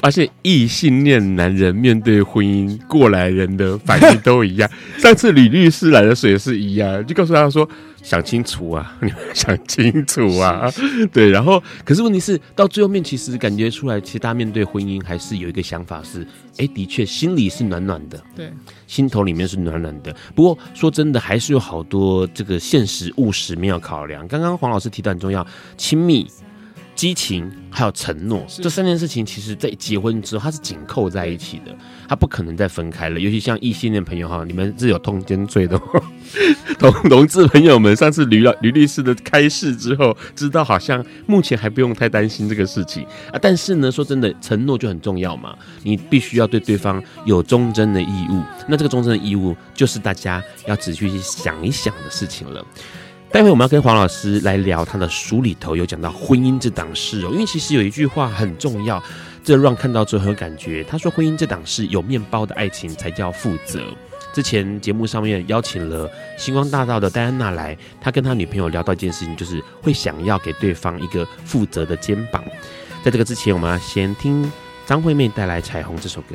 [0.00, 4.68] 发现异性恋男人面对婚姻，过来人的反应都一样。
[4.98, 7.68] 上次李律师来的时候也是一样，就告诉他说
[8.02, 10.72] ：“想清楚啊， 你们想清楚啊。”
[11.12, 18.50] 对，然后可是问题是到最后面，其实感觉出来，其实大家面对婚姻还是有一个想法是：哎，的确心里是暖暖的，对，
[18.86, 20.16] 心头里面是暖暖的。
[20.34, 24.26] 不过说真的，还是有好多这个现实务实没有考量。
[24.26, 26.26] 刚刚黄老师提到很重要，亲密。
[27.00, 31.74] 激情还有承诺，这三件事情，其实在结婚之后，它是紧扣在一起的，
[32.06, 33.18] 它不可能再分开了。
[33.18, 35.80] 尤其像异性恋朋友哈，你们是有通奸罪的。
[36.78, 43.38] 同同志朋友们，上次吕老吕律师的开示之后，知道好像目前还不用太担心这个事情啊。
[43.40, 48.42] 但是呢，说真的，承诺就很重要嘛，你必须要对对方有忠贞的义务。
[48.68, 52.62] 那这个忠贞的义务，就是大家要仔细去想一想的事情了。
[53.32, 59.00] 待会我们要跟黄老师来聊他的书里头有讲到婚姻这档事哦，因为其实有一句话很重要，
[59.44, 60.82] 这让看到之后很有感觉。
[60.82, 63.80] 他说婚姻这档事有面包的爱情才叫负责。
[64.32, 72.44] 之前节目上面邀请了星光大道的戴安娜来，他跟他女朋友聊到一件事情，就是会想要给对方一个负责的肩膀。
[73.04, 74.50] 在这个之前，我们要先听
[74.86, 76.34] 张惠妹带来《彩虹》这首歌。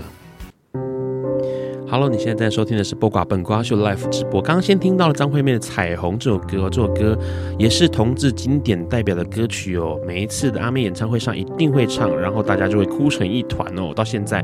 [1.95, 4.41] Hello，你现在在收听的是《播瓜本瓜秀》Live 直播。
[4.41, 7.17] 刚刚先听到了张惠妹的《彩虹》这首歌，这首歌
[7.57, 9.97] 也是同志经典代表的歌曲哦。
[10.05, 13.93] 每一次的阿妹演唱会上一定会唱，然后大家就会哭成一团哦。
[13.95, 14.43] 到现在，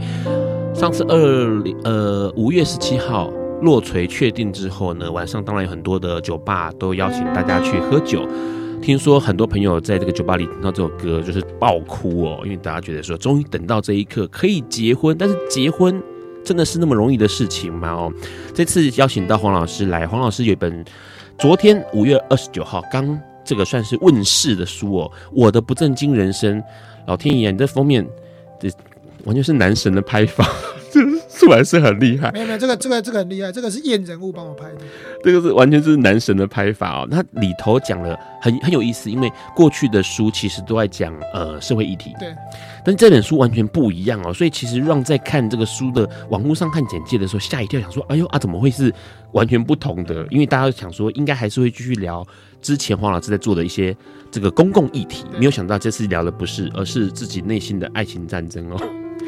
[0.74, 3.30] 上次二呃五月十七号
[3.62, 8.26] 落锤确定之后呢，晚上当然有很多的酒吧都邀请大家去喝酒。
[8.82, 16.02] 听说很多朋友在这个酒吧里听到这首歌就是爆哭哦，因为大家觉得说终于等到这一刻可以结婚，但是结婚。
[16.44, 17.90] 真的是那么容易的事情吗？
[17.90, 18.14] 哦，
[18.54, 20.84] 这次邀请到黄老师来，黄老师有一本
[21.38, 26.62] 昨天五月二十九号刚这个算是问世的书哦，《我的不正经人生》。
[27.08, 28.08] 老天爷，你这封面
[28.60, 28.70] 这
[29.26, 30.48] 完全是男神的拍法。
[30.92, 31.00] 这
[31.30, 34.82] 出来是很厉害，没有没有，这个这个这个很厉害，这个是验人物帮我拍的，
[35.24, 37.08] 这个是完全是男神的拍法哦。
[37.10, 42.36] 那里头讲了很很有意思，因为过去的书其实都在讲呃社会议题，对，
[42.84, 48.94] 但这本书完全不一样哦，所以其实让在看这个书的网络上看简介的时候吓一跳，想说哎呦啊怎么会是
[49.34, 50.26] 完全不同的？
[50.30, 52.26] 因为大家想说应该还是会继续聊
[52.62, 53.96] 之前黄老师在做的一些
[54.32, 58.78] 这个公共议题，没有想到这次聊的不是，而是自己内心的爱情战争哦。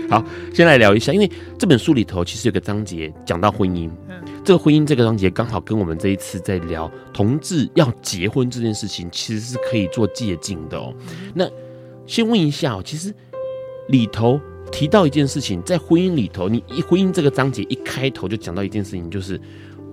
[0.09, 10.93] 好，先来聊一下，因为这本书里头其实有个章节讲到婚姻，嗯，这个婚姻这个章节刚好跟我们这一次在聊同志要结婚这件事情，其实是可以做借鉴的哦。
[11.33, 11.47] 那
[12.05, 13.13] 先问一下哦，其实
[13.87, 14.39] 里头
[14.71, 19.39] 提到一件事情，在婚姻里头，你一婚姻这个章节一开头就讲到一件事情，就是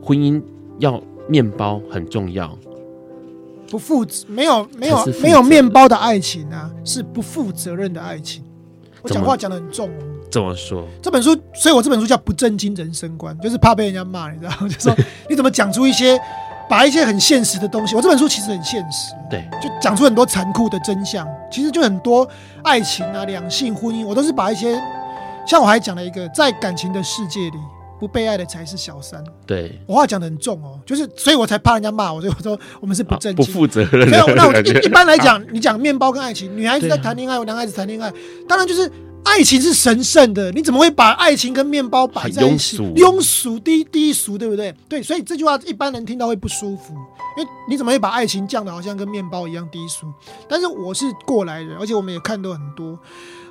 [0.02, 0.42] 婚姻
[0.78, 2.56] 要面包很重要，
[3.68, 8.44] 不负责没有没有没有面包的爱情啊，是不负责任的爱情。
[9.02, 10.02] 我讲话讲的很重哦。
[10.30, 10.86] 怎么说？
[11.02, 14.68] 这本书，所以我这本书叫《不正经人生观》，就是怕被人家骂，你知道吗？
[14.68, 14.94] 就说
[15.28, 16.16] 你怎么讲出一些，
[16.70, 17.96] 把一些很现实的东西。
[17.96, 21.26] 我这本书其实很现实，对，就讲出很多残酷的真相。
[21.50, 22.26] 其实就很多
[22.62, 24.80] 爱情啊、两性、婚姻，我都是把一些，
[25.44, 27.58] 像我还讲了一个，在感情的世界里，
[27.98, 29.22] 不被爱的才是小三。
[29.44, 34.08] 对，我话讲的很重哦，就是所以我才怕人家骂我，所以我说我们是不正经、不负责任。
[34.08, 38.12] 那我一一般来讲，你讲面包跟爱情，女孩子在谈恋爱，男孩子谈恋爱，
[38.48, 38.90] 当然就是。
[39.30, 42.76] 爱情是神圣的，你怎么会把爱情跟面包摆在一起？
[42.78, 44.74] 庸俗、低低俗，对不对？
[44.88, 46.92] 对，所以这句话一般人听到会不舒服，
[47.38, 50.12] 因为你怎么会把爱情降的好像跟面包一样低俗？
[50.48, 52.98] 但是我是过来人，而且我们也看到很多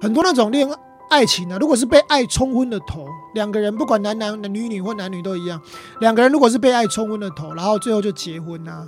[0.02, 0.70] 很多那种恋
[1.10, 5.62] 爱情啊，如果是被爱冲昏了头，两个人不管男男、女女或男女都一样，
[6.02, 8.86] 两个人如果是被爱冲昏了头，然后最后就结婚啊，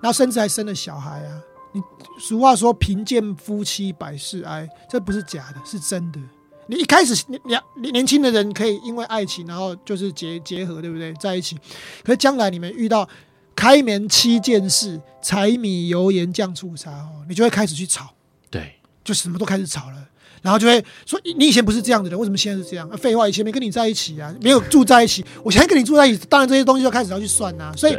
[0.00, 1.32] 然后甚至还生了小孩啊。
[1.72, 1.82] 你
[2.20, 6.20] 俗话说“贫贱夫妻百事哀”，这不是假的，是真的。
[6.66, 11.12] 你一开始两年年轻的人可以因为爱情，然后就是结结合，对不对？
[11.14, 11.56] 在一起。
[12.04, 13.08] 可是将来你们遇到
[13.56, 18.14] 开门七件事，柴米油盐酱醋茶哦，你就会开始去吵，
[18.50, 20.08] 对，就什么都开始吵了，
[20.40, 22.88] 然后就会说你以前不是这样的人，为什么现在是这样？
[22.96, 27.72] 废话，以前没跟你在一起啊，没有住在一起，我现在跟你住在一起，当然这些东西就开始要去算呐。
[27.76, 27.96] 所以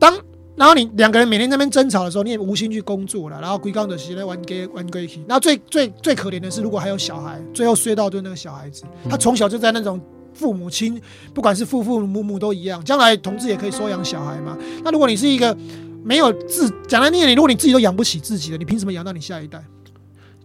[0.00, 0.14] 当。
[0.58, 3.40] 然后你两个人每天在那边争吵的时候，你也无心去工作了。
[3.40, 5.20] 然后归刚的时间玩 gay 玩 gay 去。
[5.28, 10.00] 然后最最最可怜的是，如果还有小孩，最后衰到就是那个小孩子，他从小就在那种
[10.34, 11.00] 父母亲，
[11.32, 14.58] 不管是父父母母都一样，将来同志也可以收养小孩嘛。
[14.82, 15.56] 那如果你是一个
[16.02, 19.62] 没有自讲来念你，如果你自己都养不起自己的，你凭什么养到你下一代？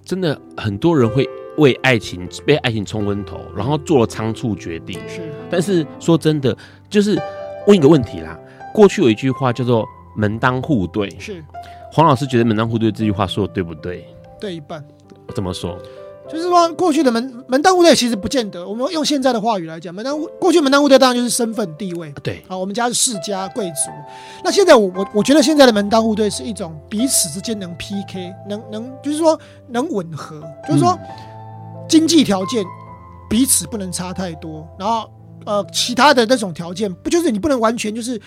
[0.05, 4.99] 真的很多人会为爱情被爱情冲昏头，然后做了仓促决定。
[5.09, 6.55] 是，但是说真的，
[6.87, 7.19] 就是
[7.65, 8.37] 问一个问题啦。
[8.75, 9.83] 过去有一句话叫做。
[10.15, 11.43] 门当户对是，
[11.91, 14.07] 黄老师觉得门当户对这句话说的对不对？
[14.39, 14.83] 对一半。
[15.33, 15.77] 怎么说？
[16.29, 18.65] 就是说过去的门门当户对其实不见得。
[18.65, 22.13] 我们用现在的话语来讲，门当户过去门当户对当然就是身份地位。
[22.23, 23.91] 对，好，我们家是世家贵族。
[24.43, 30.97] 那现在我我我觉得现在的门当户对是一种彼此之间能 PK，能能就是说能吻合，就是说
[31.89, 32.65] 经济条件
[33.29, 35.09] 彼此不能差太多，然后
[35.45, 38.19] 呃其他的那种条件不就是你不能完全就是。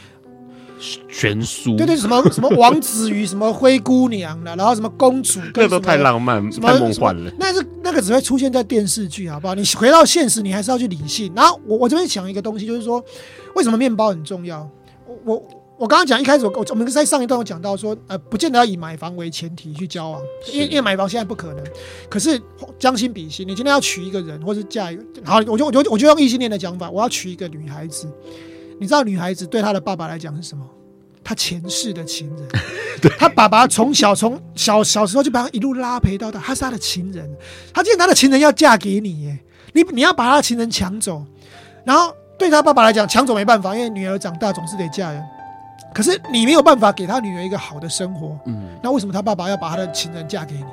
[0.79, 7.31] 悬殊，对对，什么什么王子与什么灰姑娘的，然后什么公主，那都太浪漫，太梦幻了。
[7.39, 9.55] 那是那个只会出现在电视剧，好不好？
[9.55, 11.33] 你回到现实，你还是要去理性。
[11.35, 13.03] 然后我我这边讲一个东西，就是说，
[13.55, 14.69] 为什么面包很重要？
[15.07, 20.21] 我我我刚刚讲一开始，我我们在上一段我讲到说，呃，不见得要以买房为前提去交往，
[20.53, 21.65] 因为因为买房现在不可能。
[22.09, 22.41] 可是
[22.79, 28.07] 将心比心，你今天要娶一个人，或是嫁一个，好，我就我就我就用异性恋的讲法，我要娶一个女孩子。
[28.79, 30.65] 你知道女孩子对她的爸爸来讲是什么？
[31.25, 32.49] 她前世的情人。
[33.19, 37.29] 她爸爸从小从小小时候就把她一路拉陪到大，他是她的情人。
[37.75, 39.39] 她既然她的情人要嫁给你，耶，
[39.73, 41.25] 你你要把她的情人抢走，
[41.85, 45.23] 然后对她爸爸来讲抢走没办法，因为女儿长大总是得嫁人。
[45.93, 50.65] 可是你没有办法给她女儿一个好的生活，嗯，那为什么她爸爸要把她的情人嫁给你？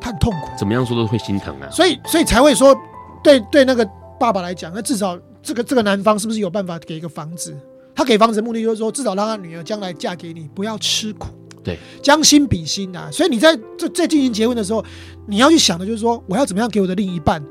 [0.00, 0.48] 他很痛苦。
[0.58, 1.68] 怎么样说都会心疼啊。
[1.70, 2.76] 所以所以才会说，
[3.22, 5.18] 对对那个爸爸来讲，那至少。
[5.42, 7.56] 这个这个男方是不是有办法给一个房子？
[7.94, 11.28] 他给房子的目的就是说，至少让他女儿将来嫁给你，不要吃苦。
[11.62, 13.10] 对，将心比心啊。
[13.12, 14.82] 所以你在这在进行结婚的时候，
[15.26, 17.44] 你要去想的就是说，我要怎么样给我的另一半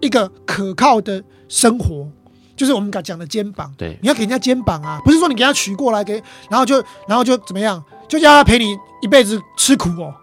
[0.00, 2.08] 一个可靠的生活，
[2.56, 3.72] 就是我们讲的肩膀。
[3.76, 6.76] 对，你要给人家肩膀啊，不是说你给他娶过来给，然后就
[7.08, 10.14] 然后就怎么样，就叫他陪你一辈子吃苦哦，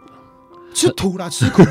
[0.73, 1.61] 吃土啦，吃苦。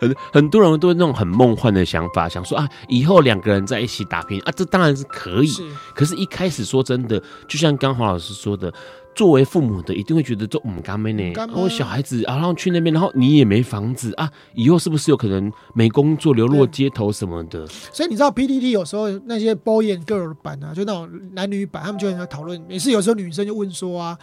[0.00, 5.46] 很很多人都有那种很梦幻的想法，想说啊，以后两个人在一起打拼啊，这当然是可以。
[5.46, 5.62] 是，
[5.94, 8.72] 可是，一开始说真的，就像刚黄老师说的，
[9.14, 11.48] 作为父母的一定会觉得这唔甘咩呢？
[11.54, 17.66] 我小孩子啊，然后去那边，然后你也没房子啊，以后是不是有可能没工作，流落街头什么的？
[17.92, 22.60] 所以你知道 PDD 有时候那些 boy and girl 版啊，就那种男女版，他们就很讨论。
[22.68, 24.18] 每次有时候女生就问说啊。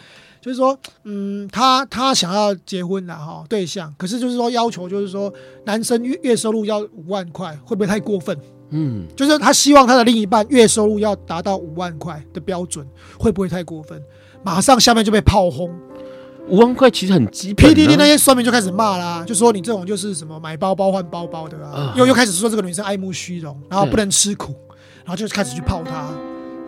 [0.45, 5.33] 就是说，嗯，他他想要结婚了哈，对象，可是就是说要求就是说，
[5.65, 8.37] 男生月月收入要五万块，会不会太过分？
[8.69, 12.85] 嗯，就是他希望他的另一半月收入要达到五万块的标准，
[13.17, 13.99] 会不会太过分？
[14.43, 15.73] 马上下面就被炮轰，
[16.47, 17.73] 五万块其实很基本、啊。
[17.73, 24.53] PDD 那些酸民就开始骂啦，就说你这种就是什么买包包换包包的啊，又、呃、又开始说这个女生爱慕虚荣，然后不能吃苦，
[25.03, 26.13] 然后就开始去泡她，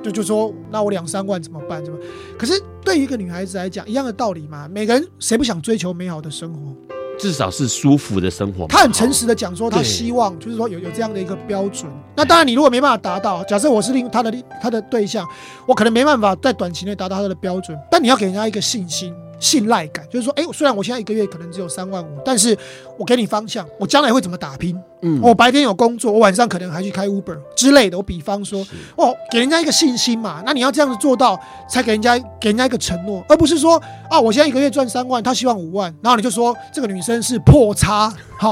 [0.07, 1.83] 就就说那我两三万怎么办？
[1.83, 1.99] 怎么？
[2.39, 2.53] 可是
[2.83, 6.73] 对于一个女孩子来讲，一样的道理嘛，每个人谁不想追求美好的生活？
[7.19, 8.67] 至少是舒服的生活。
[8.67, 11.91] 他很诚实的讲说，他希望就是说有有这样的一个标准。
[12.15, 14.31] 那当然，你如果没办法达到，假设我是另他的
[14.61, 15.27] 他的对象，
[15.67, 17.77] 我可能没办法在短期内达到他的标准。
[17.91, 19.13] 但你要给人家一个信心。
[19.39, 22.57] 信赖感就是说，哎、欸，虽然我现在一个月可能只有三万五，但是
[22.97, 24.77] 我给你方向，我将来会怎么打拼？
[25.01, 27.95] 嗯，我白天有工作，我晚上可能还去开 Uber 之类的。
[27.97, 28.65] 我比方说，
[28.95, 30.41] 哦，给人家一个信心嘛。
[30.45, 38.51] 那你要这样子做到，才给人家给人家一个承诺，而不是说，啊，我现在一个月赚三万，他希望五万，然后你就说这个女生是破差，好。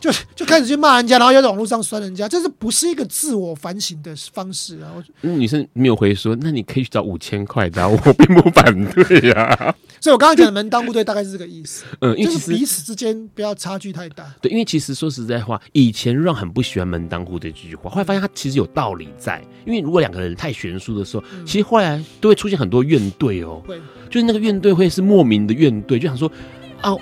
[0.00, 4.94] 就就开始去骂人家，然后又在网络上酸人家，这是不是一个自我反省的方式啊？
[5.22, 9.74] 女生没有回说，那你可以去找五千块的，我并不反对呀、啊。
[10.00, 11.84] 所以我刚刚讲的门当户对大概是这个意思。
[12.00, 14.32] 嗯，因为其实彼此之间不要差距太大。
[14.40, 19.42] 对，因为其实说实在话，以前让很不喜欢门当户对这句话，后来发现它其实有道理在。
[19.66, 23.60] 因为如果两个人太悬殊的时候，嗯、其实后来都会出现很多怨怼哦。
[23.66, 26.30] 对，就是那个怨怼会是莫名的怨怼，就想说，
[26.82, 27.00] 哦。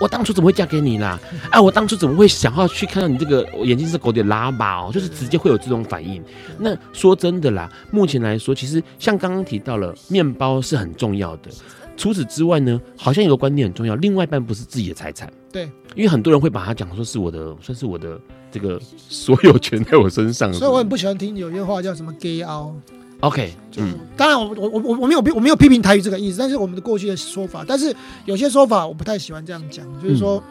[0.00, 1.20] 我当初怎么会嫁给你啦？
[1.50, 4.90] 哎，我当初怎么会想要去看到你这个眼睛是狗的拉巴哦？
[4.92, 6.22] 就是直接会有这种反应。
[6.58, 11.50] 那说真的啦，目前来说，其实像刚刚提到了面包是很重要的。
[11.98, 15.30] 除此之外呢，好像有个观念很重要，另外一半不是自己的财产。
[15.52, 18.18] 对，因为很多人会把它讲说是我的，算是我的
[18.50, 20.50] 这个所有权在我身上。
[20.54, 22.72] 所以我很不喜欢听有些话叫什么 “gay out”。
[23.20, 27.94] OK，嗯，当然我我我我我没有我没有批评台语这个意思，但是我们的过去的说法，但是
[28.24, 30.42] 有些说法我不太喜欢这样讲，就是说，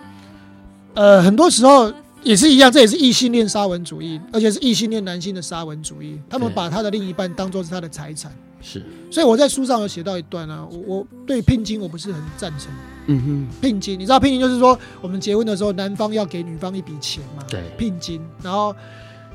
[0.94, 1.92] 嗯、呃，很多时候
[2.22, 12.72] 也是一样，这也是异性恋沙文主义，而且是异性恋男性的沙文主义，他们把他的另一半当做是他的财产，是，所以我在书上有写到一段啊，我我对聘金我不是很赞成，
[13.08, 18.76] 嗯哼，聘金，你知道聘金就是说我们结婚的时候男方要给女方一笔钱嘛，对，聘金，然后。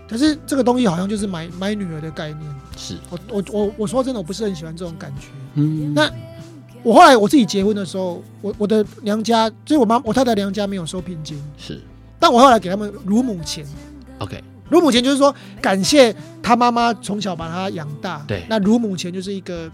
[0.08, 2.40] 可是这个东西好像就是买买女儿的概念。
[2.76, 5.28] 是我我我我说真的，我不是很喜欢这种感觉。
[5.54, 6.10] 嗯，那
[6.82, 11.42] 我后来我自己结婚的时候，我我的娘家就是我妈我太太娘家没有收聘金。
[11.56, 11.80] 是，
[12.18, 13.64] 但我后来给他们乳母钱。
[14.18, 18.24] OK，乳母钱就是说感谢他妈妈从小把他养大。
[18.26, 19.70] 对，那乳母钱就是一个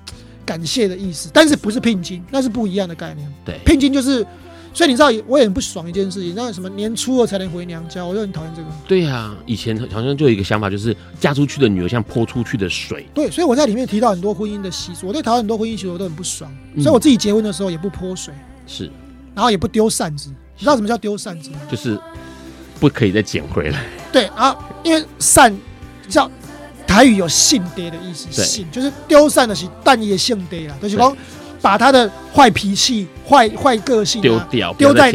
[0.47, 3.33] 感谢的意思，但是不是聘金，那是不一样的概念。
[3.45, 4.27] 对，聘金就是。
[4.73, 8.69] 所以你知道，我也很不爽一件事情，那什么年初二才能回娘家，我就很讨厌这个。
[8.87, 13.07] 对呀、啊，以前好像就有一个想法，就是嫁出去的女儿像泼出去的水。
[13.13, 16.51] 对，所以我在里面提到很多婚姻的习俗，我对台湾很多婚姻习俗我都很不爽。
[16.77, 18.33] 所以我自己结婚的时候也不泼水，
[18.67, 18.93] 是、嗯，
[19.35, 20.31] 然后也不丢扇子。
[20.57, 21.59] 你知道什么叫丢扇子吗？
[21.69, 21.99] 就是
[22.79, 23.85] 不可以再捡回来。
[24.13, 25.55] 对啊，因为扇
[26.09, 26.31] 叫
[26.87, 31.17] 台语有性爹的意思，性就是丢扇的是但也性爹啦，就是说。
[31.61, 35.13] 把他的坏脾气、坏坏个性丢、啊、掉，丢在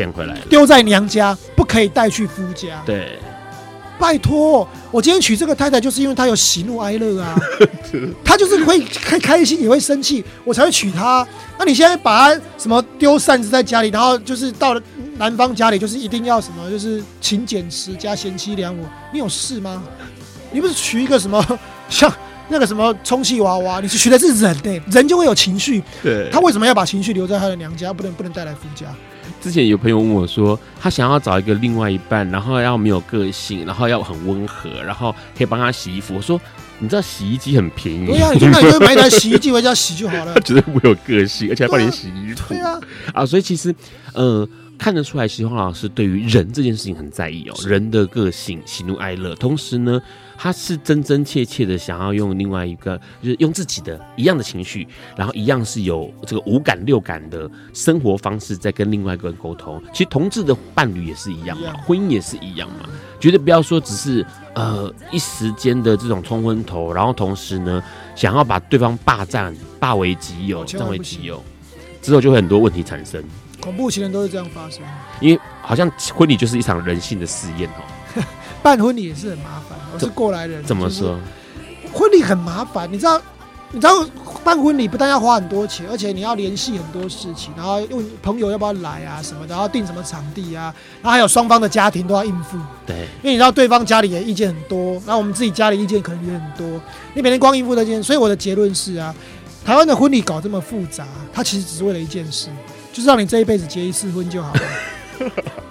[0.49, 2.81] 丢在娘家，不可以带去夫家。
[2.85, 3.17] 对，
[3.99, 7.35] 拜托，我今天娶这个太太，就是因为她有喜怒哀乐啊。
[8.23, 11.25] 她就是会开开心，也会生气，我才会娶她。
[11.57, 14.81] 那你现在把她什么丢扇子在家里，然后就是到了
[15.17, 19.81] 男方家里，就是一定要什么，就是勤俭持家、贤妻良母，你有事吗？
[20.51, 21.43] 你不是娶一个什么
[21.89, 22.11] 像？
[22.47, 24.81] 那个什么充气娃娃，你是学的是人呢、欸？
[24.91, 25.81] 人就会有情绪。
[26.03, 28.87] 对，他为什么要把情绪留在他的娘家，不能不能带来夫家？
[29.41, 36.15] 之前有朋友问我说，他想要找一个另外一半，然后要没有个性，然后要很温和，然后可以帮他洗衣服。
[36.15, 36.39] 我说，
[36.79, 40.33] 你知道洗衣机很便宜，对呀、啊，你就那你就买一台洗衣机回家洗就好了。
[40.33, 42.53] 他绝对不会有个性，而且还帮你洗衣服。
[42.53, 43.73] 对啊，对啊，啊，所以其实，
[44.13, 44.47] 呃。
[44.77, 49.33] 看得出来，其实黄老师对于人这件事情很在意哦，人的个性、喜怒哀乐。
[49.35, 50.01] 同时呢，
[50.37, 59.81] 他是真真切切的想要用另外一个，就是用自己的一样的情绪，然后一样是有这个五感六感的生活方式，在跟另外一个人沟通。
[59.91, 67.81] 其实同志的伴侣也是一样嘛，婚姻也是一样嘛，绝对不要说只是呃一时间的这种冲昏头，然后同时呢，
[68.15, 71.41] 想要把对方霸占、霸为己有、占为己有，
[72.01, 73.23] 之后就会很多问题产生。
[73.61, 74.83] 恐怖情人都是这样发生，
[75.19, 77.81] 因为好像婚礼就是一场人性的试验哦。
[78.65, 80.63] 办婚礼也是很麻烦，我是过来人。
[80.63, 81.19] 怎么说？
[81.93, 83.21] 婚礼很麻烦，你知道？
[83.69, 84.03] 你知道
[84.43, 92.57] 办婚礼不但要花很多钱，而且你要联系很多事情，然后问朋友要不要来啊什么的，然后订什么场地啊，然后还有双方的家庭都要应付。
[92.87, 96.81] 对，因为你知道对方家里也意见很多，然后我们自己家里意见可能也很多，
[97.13, 99.13] 你每天光应付这件，所以我的结论是啊，
[99.63, 102.49] 台湾的婚礼搞这么复杂，它其实只是为了一件事。
[102.91, 104.61] 就是让你这一辈子结一次婚就好了。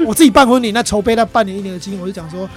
[0.00, 2.48] 我我自己办婚礼，那筹备那半年一年的经验，我就讲说，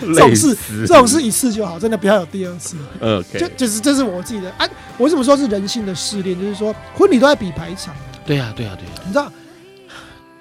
[0.00, 0.56] 这种事
[0.86, 2.76] 这种事一次就好，真的不要有第二次。
[3.00, 4.68] OK，就就是这是我自己的啊。
[4.98, 6.38] 我为什么说是人性的试炼？
[6.38, 7.94] 就是说婚礼都在比排场。
[8.24, 8.92] 对呀，对呀，对呀。
[9.04, 9.30] 你知道，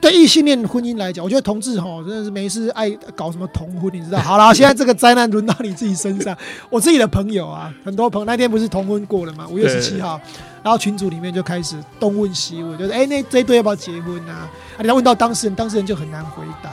[0.01, 4.19] 对异性恋婚姻来讲，我觉得同志吼真的是没事爱搞什么同婚，你知道？
[4.19, 6.35] 好了， 现在这个灾难轮到你自己身上。
[6.69, 9.47] 我自己的朋友啊，很多朋友那天不是同婚过了吗？
[9.47, 10.19] 五月十七号。
[10.63, 14.49] 然后群组里面就开始东问西问，就是哎，那这一对要不要结婚啊？
[14.77, 16.69] 啊，你要问到当事人，当事人就很难回答。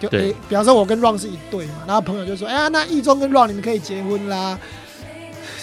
[0.00, 4.58] 就哎，比方说我跟 Ron 是一对嘛，然后朋友就说，哎呀，那易中跟 Ron 你们可以结婚啦。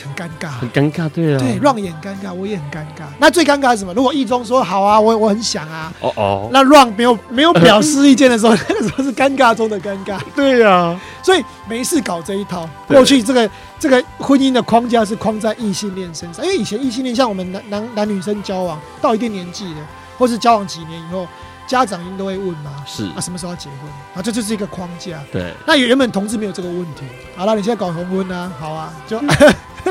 [0.08, 3.04] 很尴尬，很尴尬，对啊，对，Ron 也很尴尬，我也很尴尬。
[3.20, 3.94] 那最尴尬是什么？
[3.94, 10.20] 如果易中说好啊，我我很想啊，哦哦，那 Ron 没有没有表示意见的时候， 那个时候是尴尬中的尴尬。
[10.36, 12.68] 对啊，所以没事搞这一套。
[12.88, 13.50] 过去这个
[13.80, 19.82] 这个婚姻的框架是框在异性恋身上，因为以前异性恋像我们男男男女生交往到一定年纪的，
[20.18, 21.28] 或是交往几年以后，
[21.68, 23.90] 家长应该都会问嘛，是啊，什么时候要结婚？
[24.16, 25.20] 啊，这就是一个框架。
[25.32, 27.04] 对，那原本同志没有这个问题。
[27.36, 28.52] 好了，你现在搞同婚啊？
[28.60, 29.20] 好啊，就。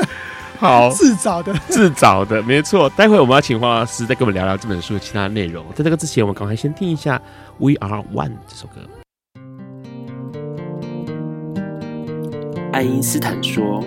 [0.59, 2.89] 好，自找的，自找的，没错。
[2.89, 5.63] 待会我们要请黄老师再跟我们聊聊这本书的其他内容。
[5.75, 7.15] 在这个之前，我们赶快先听一下
[7.59, 8.81] 《We Are One》这首歌。
[12.73, 13.83] 爱因斯坦说：“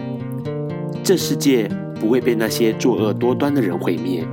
[1.03, 1.69] 这世界
[2.01, 4.25] 不会被那些作恶多端的人毁灭，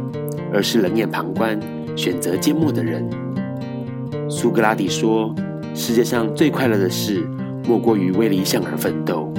[0.54, 1.60] 而是冷眼旁观、
[1.96, 3.10] 选择缄默的人。”
[4.30, 5.34] 苏格拉底说
[5.74, 7.28] ：“世界上最快乐的事，
[7.68, 9.34] 莫过于为理想而奋斗。”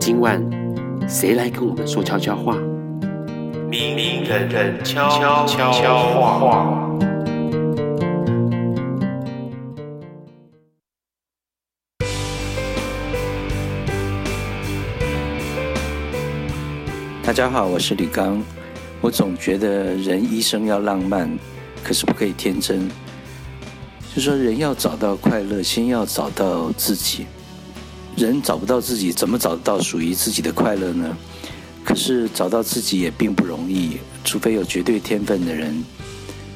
[0.00, 0.61] 今晚。
[1.08, 2.56] 谁来跟我们说悄悄话？
[3.68, 6.88] 明明人人悄悄悄话。
[17.22, 18.42] 大家好，我是李刚。
[19.00, 21.28] 我总觉得人一生要浪漫，
[21.82, 22.88] 可是不可以天真。
[24.14, 27.26] 就说人要找到快乐，先要找到自己。
[28.26, 31.16] 人找不到自己，怎么找得到属于自己的快乐呢？
[31.84, 35.84] 可是找到自己也并不容易，除非有绝对天分的人，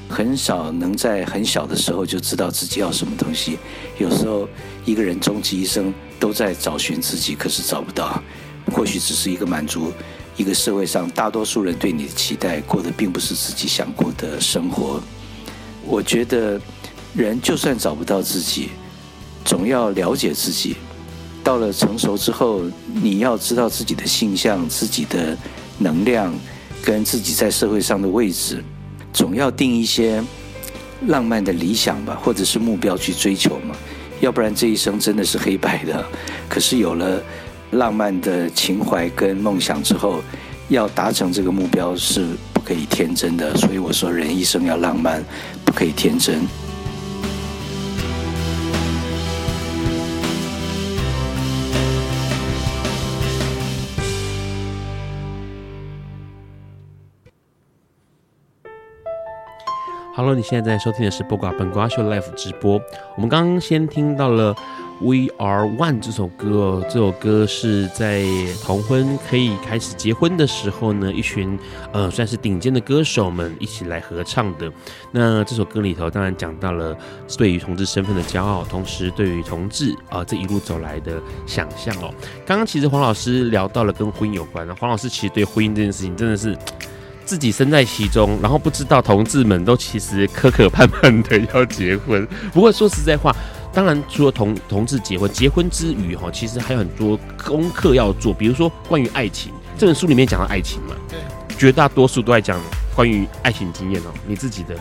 [0.08, 3.58] 很少能在很小的时候就知道自己要什么东西。
[3.98, 4.48] 有时候
[4.84, 8.22] 一个人终其一生都在找寻自己，可是找不到，
[8.72, 9.92] 或许只是一个满足
[10.36, 15.00] 一个社会上大多数人对你的期待，过的并不是自己想过的生活。
[15.84, 16.60] 我觉得
[17.14, 18.68] 人就算找不到自己，
[19.44, 20.76] 总要了解自己。
[21.46, 25.38] 到了成熟之后，你要知道自己的性向、自己的
[25.78, 26.34] 能量，
[26.82, 28.64] 跟自己在社会上的位置，
[29.12, 30.20] 总要定一些
[31.06, 33.76] 浪漫的理想吧，或者是目标去追求嘛。
[34.18, 36.04] 要不然这一生真的是黑白的。
[36.48, 37.22] 可是有了
[37.70, 40.20] 浪漫的情怀跟梦想之后，
[40.68, 43.54] 要达成这个目标是不可以天真的。
[43.54, 45.24] 所以我说，人一生要浪漫，
[45.64, 46.42] 不可以天真。
[60.16, 62.80] Hello，你现在在收听的是《播瓜本瓜秀》Live 直播。
[63.16, 64.54] 我们刚刚先听到了
[64.98, 68.24] 《We Are One》这首歌哦，这首歌是在
[68.64, 71.58] 同婚可以开始结婚的时候呢，一群
[71.92, 74.72] 呃算是顶尖的歌手们一起来合唱的。
[75.12, 76.96] 那这首歌里头当然讲到了
[77.36, 82.10] 对于同志身份的骄傲，同时对于同志啊、这一路走来的想象哦。
[82.46, 86.56] 刚刚其实黄老师聊到了跟婚姻有关，黄老师其实对婚姻这件事情真的是。
[87.26, 92.26] 自己身在其中，然后不知道同志们都其实磕磕绊绊的要结婚。
[92.52, 93.34] 不过说实在话，
[93.74, 98.32] 当然除了同同志结婚，结婚之余哈，其实还有很多功课要做。
[98.32, 101.18] 比如说关于爱情，这本书里面讲的爱情嘛，对，
[101.58, 102.60] 绝大多数都在讲
[102.94, 104.14] 关于爱情经验哦。
[104.26, 104.76] 你自己的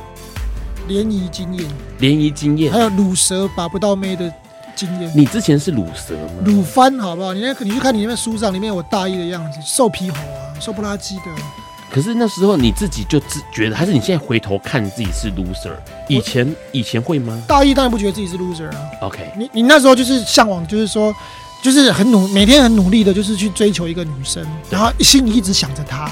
[0.88, 1.68] 联谊经验，
[1.98, 4.32] 联谊经验，还有乳蛇把不到妹的
[4.76, 5.12] 经验。
[5.16, 6.44] 你之前是乳蛇吗？
[6.46, 7.34] 乳番好不好？
[7.34, 11.24] 你那，你去看你那边书上里面有我大一的样子，瘦皮猴啊，瘦不拉几的。
[11.92, 15.72] 可是那时候你自己就自觉得，还是你现在回头看自己是 loser？
[16.10, 17.42] 以前以前会吗？
[17.48, 18.78] 大一当然不觉得自己是 loser 啊。
[19.02, 21.16] OK，你你那时候就是向往，就是说，
[21.62, 26.12] 就是很努，每天很努力的，就是去追求一个女生，然后心里一直想着她，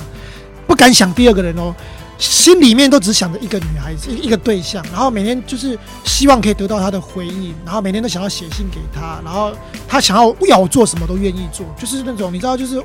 [0.66, 1.76] 不敢想第二个人哦，
[2.18, 9.52] 心里面都只想着一个女孩子，一个对象，然后每天就是希望可以得到她的回应，然后每天都想要写信给她，然后
[9.86, 12.82] 她想要要我做什么都愿意做，就是那种你知道，就是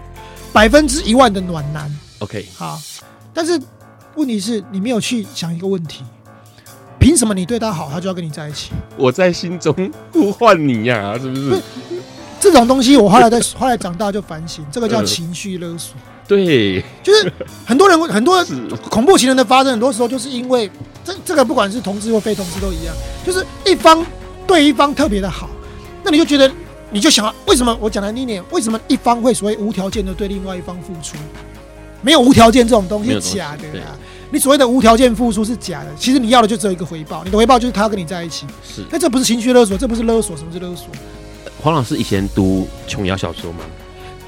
[0.53, 1.89] 百分之一万的暖男。
[2.21, 2.81] OK，好，
[3.33, 3.61] 但是
[4.17, 6.03] 问题是你没有去想一个问题，
[6.99, 8.71] 凭什么你对他好，他就要跟你在一起？
[8.97, 9.75] 我在心中
[10.13, 11.63] 呼唤你呀、啊，是不是？
[12.41, 15.95] 这种东西，我后来在 后来长大就反省，这个叫情绪勒索。
[16.27, 17.33] 对，就是
[17.65, 18.45] 很多人很多
[18.91, 20.71] 恐怖情人的发生，很多时候就是因为
[21.05, 22.95] 这这个不管是同志或非同志都一样，
[23.25, 24.05] 就是一方
[24.47, 25.49] 对一方特别的好，
[26.05, 26.51] 那你就觉得
[26.91, 31.17] 你就想为什么我讲的那年，为什么一方会所谓无条件的对另外一方付出？
[32.03, 33.87] 没有无条件这种东西是假的啦！
[34.31, 38.47] 你所谓的无条件付出是假的，其实你要的就只有一个回报，你的回报就是他跟你在一起。
[38.63, 40.87] 是，那这不是情绪勒索，这不是勒索，什么是勒索？
[41.61, 43.61] 黄老师以前读琼瑶小说吗？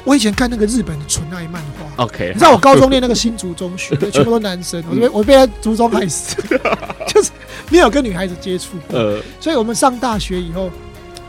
[0.02, 2.04] 我以前看那个日本的纯爱漫画。
[2.04, 6.34] OK，你知道我高中念那个新竹中学， 全部都男生，我被我被竹中害死，
[7.06, 7.30] 就是
[7.68, 8.98] 没有跟女孩子接触过。
[8.98, 10.70] 呃，所以我们上大学以后，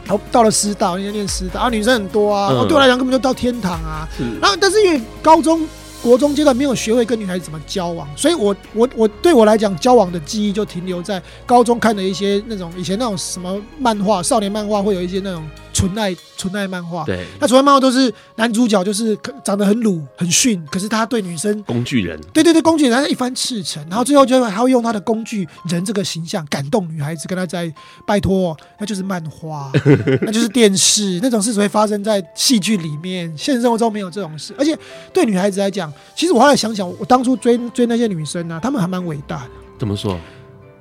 [0.06, 4.08] 然后到了师大，那边念师大，啊，女生很多啊，对我来讲根本就到天堂啊。
[4.42, 5.68] 然后，但是因为高中。
[6.02, 15.44] 国中阶段没有学会跟女孩子怎么交往，所以我我我对我来讲，交往的记忆就停留在高中看的一些那种以前那种什么漫画，少年漫画会有一些那种。
[15.82, 27.74] 纯爱纯爱漫画，对，那纯爱漫画都是男主角就是长得很鲁很逊，可是他对女生工具人，对对对，工具人他一番赤诚，然后最后就还会用他的工具人这个形象感动女孩子，跟他在
[28.06, 29.72] 拜托，那就是漫画，
[30.22, 34.54] 那就是电视，那种事只会发生在戏剧里面，现实生活中没有这种事。
[34.60, 34.78] 而且
[35.12, 39.50] 对女孩子来讲，其实我后来想想，我当初追追那些女生呢、啊，她们还蛮伟大的。
[39.80, 40.20] 怎么说？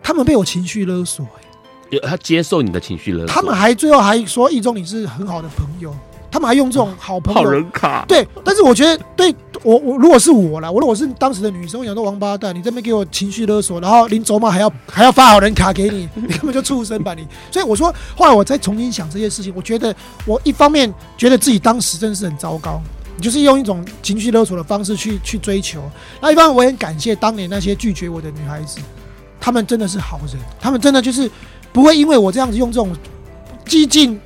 [0.02, 1.49] 她们被我情绪勒索、欸。
[2.02, 5.94] 他接受你的情绪了，他们还最后还说一中你是很好的朋友，
[6.30, 8.26] 他们还用这种好朋友好人卡，对。
[8.44, 17.26] 但是我觉得对我我如果是我啦，我如果是当时的女生，我想说王八蛋，你这边给我情绪勒索，然后临走嘛还要还要发好人卡给你， 你根本就畜生吧你。
[17.50, 22.80] 所以我说后来我再重新想这些事情，我觉得我一方面觉得自己当时真的是很糟糕，
[23.16, 25.82] 你就是用一种情绪勒索的方式去去追求。
[26.20, 28.78] 那一方面我也很感谢当年那些拒绝我的女孩子，
[29.40, 31.28] 她们真的是好人，她们真的就是。
[31.72, 32.94] 不会因为我这样子用这种
[33.64, 34.20] 激进、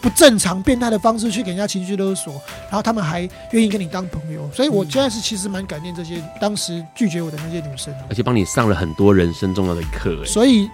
[0.00, 10.24] 不正常、变态的方式去给人家情绪勒索，然后他们还愿意跟你当朋友，所以我现在是其实蛮感念这些当时拒绝我的那些女生，而且帮你上了很多人生重要的一课。
[10.24, 10.68] 所以，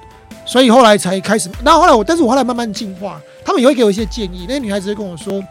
[0.44, 1.48] 所以后来才开始。
[1.62, 4.46] 那后后来我，但是我后来慢慢进化，他们也会给我一些建议。
[4.48, 5.42] 那些女孩子会跟我说。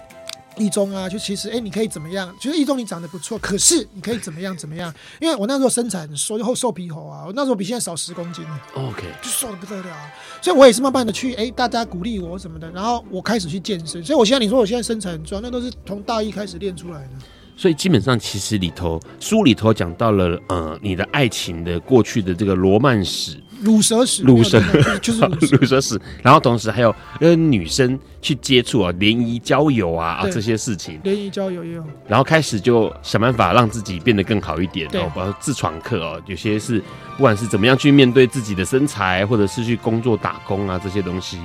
[0.58, 2.34] 一中啊，就其实哎、欸，你可以怎么样？
[2.40, 4.94] 其实一中你长得不错，可是你可以怎么样怎么样？
[5.22, 8.46] 因为我那时候身材很瘦，又瘦皮猴啊，我那时候比现在少十公斤。
[8.74, 10.12] OK，就瘦得不得了啊。
[10.42, 14.04] 所以我也是慢慢的去哎、欸，大家鼓励我什么的，然后我开始去健身。
[14.04, 17.10] 所以我现在你说我现在身材很壮，那都是从大一开始练出来的。
[17.56, 23.42] 所以基本上其实里头书里头讲到了呃，你的爱情的过去的这个罗曼史。
[23.62, 24.62] 鲁蛇屎，乳蛇
[25.02, 25.22] 就是
[25.56, 25.80] 乳蛇。
[25.82, 36.80] 屎，然后同时还有跟女生去接触啊，联谊交友啊啊这些事情，联谊交友也有，然后开始就想办法让自己变得更好一点，哦，包括自创课哦，有些是
[37.16, 41.38] 不管是怎么样去面对自己的身材，或者是去工作打工啊这些东西，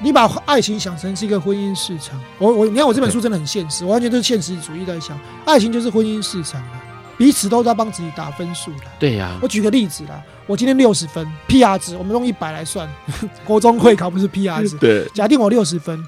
[0.00, 6.62] 你把爱情想成是一个婚姻市场，我我你看我这本书真的很现实，我完全都是现实主义在想，爱情就是婚姻市场
[7.16, 8.84] 彼此都在帮自己打分数的。
[8.98, 12.88] 对呀、啊，我举个例子啦，我今天六十分，PR 值，我们用一百来算，
[13.44, 14.76] 国中会考不是 PR 值。
[14.82, 16.02] 对，假定我六十分，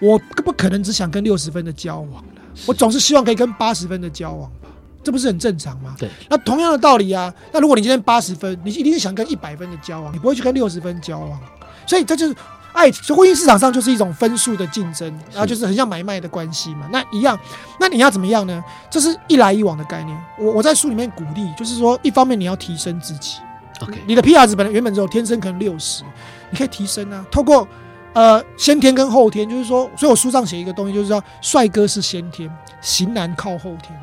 [0.00, 4.68] 我不可能只想跟六十分的交往了，我总是希望可以跟八十分的交往吧，
[5.04, 5.94] 这不是很正常吗？
[5.98, 6.08] 对。
[6.28, 11.38] 那同样的道理啊，那如果你今天八十分，你一定是想跟一百分的交往，你不会去跟六十分交往，
[11.86, 12.34] 所以这就是。
[12.78, 16.88] 爱，就婚姻市场上就是一种分数的竞争，然后就是很像买卖的关系嘛。
[16.92, 17.36] 那一样，
[17.80, 18.62] 那你要怎么样呢？
[18.88, 20.16] 这是一来一往的概念。
[20.38, 23.38] 我我在书里面鼓励，就是说，一方面你要提升自己。
[23.80, 26.04] OK，你的 PR 值本来原本只有天生可能六十，
[26.50, 27.26] 你可以提升啊。
[27.32, 27.66] 透过
[28.12, 32.48] 呃先天跟后天，就是说，所以我书上写一个东西，就是说，帅哥是先天，
[32.80, 34.00] 型男靠后天。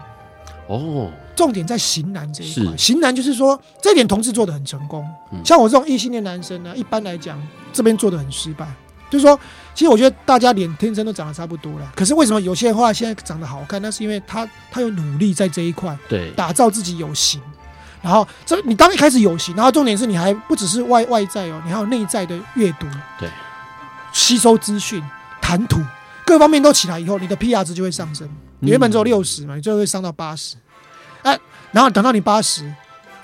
[0.68, 1.10] 哦。
[1.36, 5.06] 重点在型男这一块，型男就是说，这点同志做的很成功。
[5.44, 7.42] 像我这种异性恋男生呢，一般来讲
[7.74, 8.68] 这边做的很失败。
[9.08, 9.40] 就是说，
[9.76, 13.80] 其实我觉得大家脸天生都长得差不多了，可是为什么有些话现在长得好看？
[13.82, 17.40] 那是因为他他有努力在这一块，对，打造自己有型。
[18.02, 22.88] 然后这你当一开始有型，然后重点是你还不只是外外在哦，你还有内在的阅读，
[23.20, 23.30] 对，
[24.12, 25.02] 吸收资讯、
[25.42, 25.80] 谈吐
[26.26, 28.28] 各方面都起来以后，你的 PR 值就会上升。
[28.60, 30.56] 你原本只有六十嘛，你最后会上到八十。
[31.26, 31.38] 哎，
[31.72, 32.64] 然后等到你八十，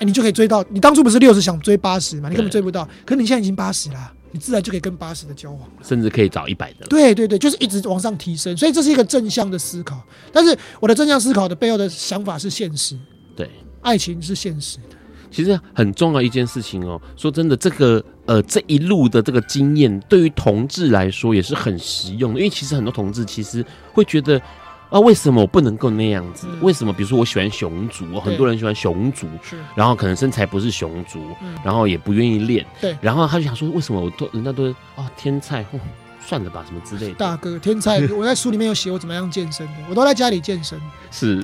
[0.00, 0.64] 你就可以追到。
[0.70, 2.28] 你当初不是六十想追八十嘛？
[2.28, 2.84] 你根本追不到。
[3.06, 6.86] 可是你现在已经八十了，你自然就可以跟八十的交往，甚至可以找一百的。
[6.86, 8.56] 对对对，就是一直往上提升。
[8.56, 10.02] 所以这是一个正向的思考。
[10.32, 12.98] 但是我的正向思考的背后的想法是现实。
[13.36, 13.48] 对，
[13.82, 14.96] 爱情是现实的。
[15.30, 17.00] 其实很重要一件事情哦。
[17.16, 22.40] 说真的，这个呃这一路的这个经验，对于同志来说也是很实用的。
[22.40, 24.42] 因为其实很多同志其实会觉得。
[24.92, 26.46] 啊，为什么我不能够那样子？
[26.60, 26.92] 为什么？
[26.92, 29.26] 比如说，我喜欢熊族，很多人喜欢熊族，
[29.74, 31.18] 然后可能身材不是熊族，
[31.64, 34.64] 然后也不愿意练，对，然后他就想说，为什么我都人家都
[34.96, 35.80] 哦天菜，哦，
[36.20, 37.14] 算了吧，什么之类的。
[37.14, 40.78] 大哥，天菜，我在书里面有写我怎么样健身的， 我都在家里健身。
[41.10, 41.42] 是，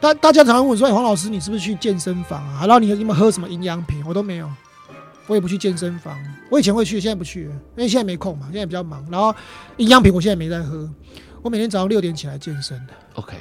[0.00, 2.60] 大大家常常问我说，哎，黄老师，你是不是去健身房啊？
[2.62, 4.02] 然后你有没有喝什么营养品？
[4.06, 4.48] 我都没有。
[5.26, 6.18] 我也不去健身房。
[6.50, 9.06] 我以前会去，现在不去了，因为现在没空嘛，现在比较忙。
[9.10, 9.32] 然后
[9.76, 10.88] 营养品我现在没在喝。
[11.42, 12.92] 我每天早上六点起来健身的。
[13.14, 13.36] OK，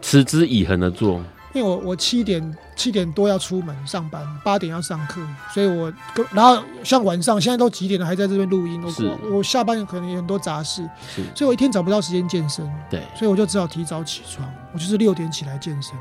[0.00, 1.22] 持之以恒的做。
[1.54, 5.18] 因为我我七点七点多要出门上班，八点要上课，
[5.52, 5.92] 所以我
[6.30, 8.82] 然后像晚上现在都几点了，还在这边录音。
[8.84, 10.88] 我我下班可能有很多杂事，
[11.34, 12.70] 所以我一天找不到时间健身。
[12.90, 15.94] 对，所以我就只好提早起床，我就是六点起来健身，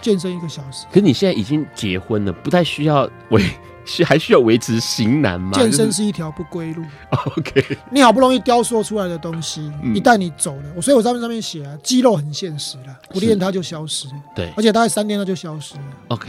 [0.00, 0.86] 健身一个小时。
[0.88, 3.44] 可是你现在已经结婚了，不太需要维。
[3.84, 5.52] 是还需要维持型男吗？
[5.54, 6.84] 健身是一条不归路。
[7.36, 14.08] OK，你好不容易雕塑出来的东西，嗯、一旦你走了，我所以我上面上面写啊，肌肉很现实了，不练它就消失。
[14.34, 15.82] 对，而且大概三天它就消失了。
[16.08, 16.28] OK，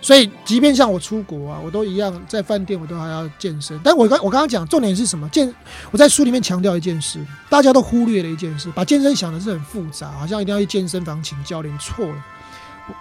[0.00, 3.78] 所以即便像我出国啊，我都一样在饭店，我都还要健身。
[3.82, 5.28] 但我刚我刚刚讲重点是什么？
[5.28, 5.52] 健
[5.90, 12.24] 我在书里面强调一件事，大家都忽略了一件事，把健身想的是很复杂，好像一定要去健身房请教练，错了。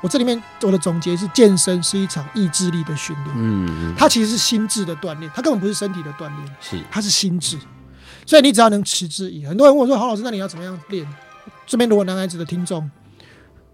[0.02, 7.58] 我这里面我的总结是：健身是一场意志力的训练，嗯，它其实是心智的锻炼，它根本不是身体的锻炼，是它是心智。
[8.26, 9.50] 所以你只要能持之以恒。
[9.50, 11.08] 很多人问我说：“郝老师，那你要怎么样练？”
[11.66, 12.90] 这边如果男孩子的听众，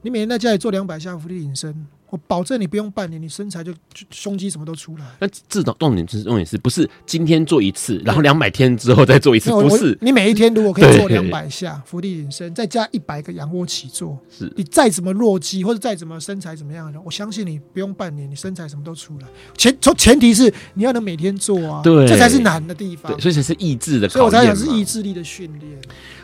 [0.03, 1.88] 你每天在家里做两百下伏地挺身。
[2.14, 3.74] 我保证你不用半年，你身材就
[4.11, 5.05] 胸肌什么都出来。
[5.18, 9.49] 那至少重点是重点是不是今天做一次，然后两百天之后再做一次？
[9.49, 19.28] 不是，你每一天如果可以做两百下伏地挺身，再加一百个仰卧起坐，是你再怎么弱鸡或者再怎么身材怎么样的，我相信你不用半年，你身材什么都出来。
[19.57, 23.11] 前从前提是你要能每天做啊，对，这才是难的地方。
[23.11, 25.72] 对，所以才是意志的，所以我才讲是意志力的训练。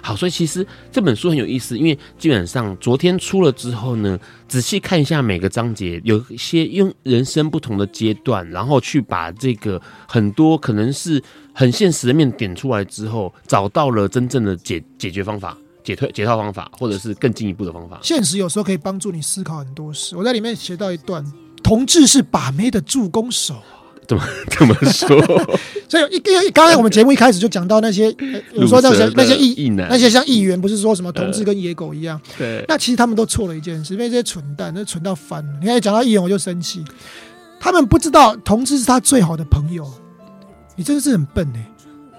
[0.04, 4.20] 好，所以其实这本书很有意思，因为基本上昨天出了之后呢，
[4.50, 11.24] 仔细看一下每个章节，有一些用人生不同的阶段，然后去把这个很多可能是
[11.54, 18.00] 很现实的面点出来之后，找到了真正的解解决方法、解退解套方法，或者是更进一步的方法。
[18.02, 20.18] 现实有时候可以帮助你思考很多事。
[20.18, 21.24] 我在里面写到一段，
[21.62, 23.62] 同志是把妹的助攻手。
[24.10, 25.08] 怎么 怎么说？
[25.88, 28.14] 所以一个刚才我们节目一开始就讲到那些，
[28.54, 32.20] 有说那些那些议那些像议员，不是说什么同志跟野狗一样？
[32.36, 32.66] 对。
[32.68, 35.54] 那其实他们都错了一件事，因为这些蠢蛋，那蠢到翻了。
[35.62, 36.84] 你看，讲到议员我就生气，
[37.60, 39.88] 他们不知道同志是他最好的朋友。
[40.76, 41.70] 你真的是很笨哎！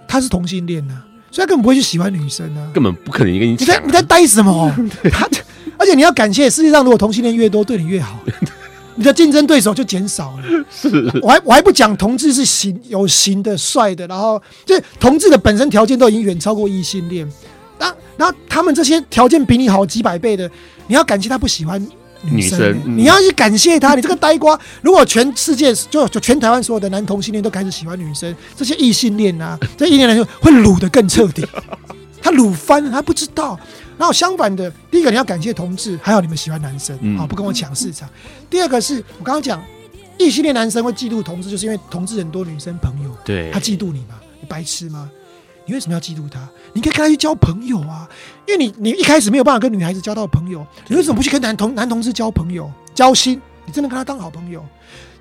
[0.07, 0.95] 他是同性恋呐，
[1.32, 3.53] 所以他根本不会去喜欢女生啊，根本不可能跟你。
[3.53, 4.72] 你在你在呆什么？
[5.11, 5.28] 他
[5.76, 8.20] 而且你要感谢世界上如果同性恋越多，对你越好。
[9.01, 10.64] 你的竞争对手就减少了。
[10.70, 17.26] 是，我还我还不讲同志是型有型的帅的，然后就是同志的本身条件都已经远超过异性恋，
[17.78, 20.46] 然后然后他们这些条件比你好几百倍的，
[20.86, 21.80] 你要感谢他不喜欢
[22.20, 23.94] 女生，女生嗯、你要去感谢他。
[23.94, 31.42] 你这个呆瓜，如果全世界就就全台湾所有的男同性恋都开始喜欢女生，这些异性恋啊，这异性恋就会撸得更彻底，
[32.20, 33.59] 他撸翻了，他不知道。
[34.01, 38.09] 然后相反的，第一个你要感谢同志，还好你们喜欢男生，好、嗯、不跟我抢市场。
[38.48, 39.62] 第二个是我刚刚讲，
[40.18, 44.18] 异性恋男生会嫉妒同志，就是因为同志很多女生朋友，对，他嫉妒你嘛？
[44.40, 45.11] 你白痴吗？
[45.66, 46.48] 你为什么要嫉妒他？
[46.72, 48.09] 你可以跟他去交朋友啊，
[48.48, 53.38] 因为你你一开始没有办法跟女孩子交到朋友，你为什么不去跟男同男同志交朋友交心？
[53.66, 54.64] 你真的跟他当好朋友？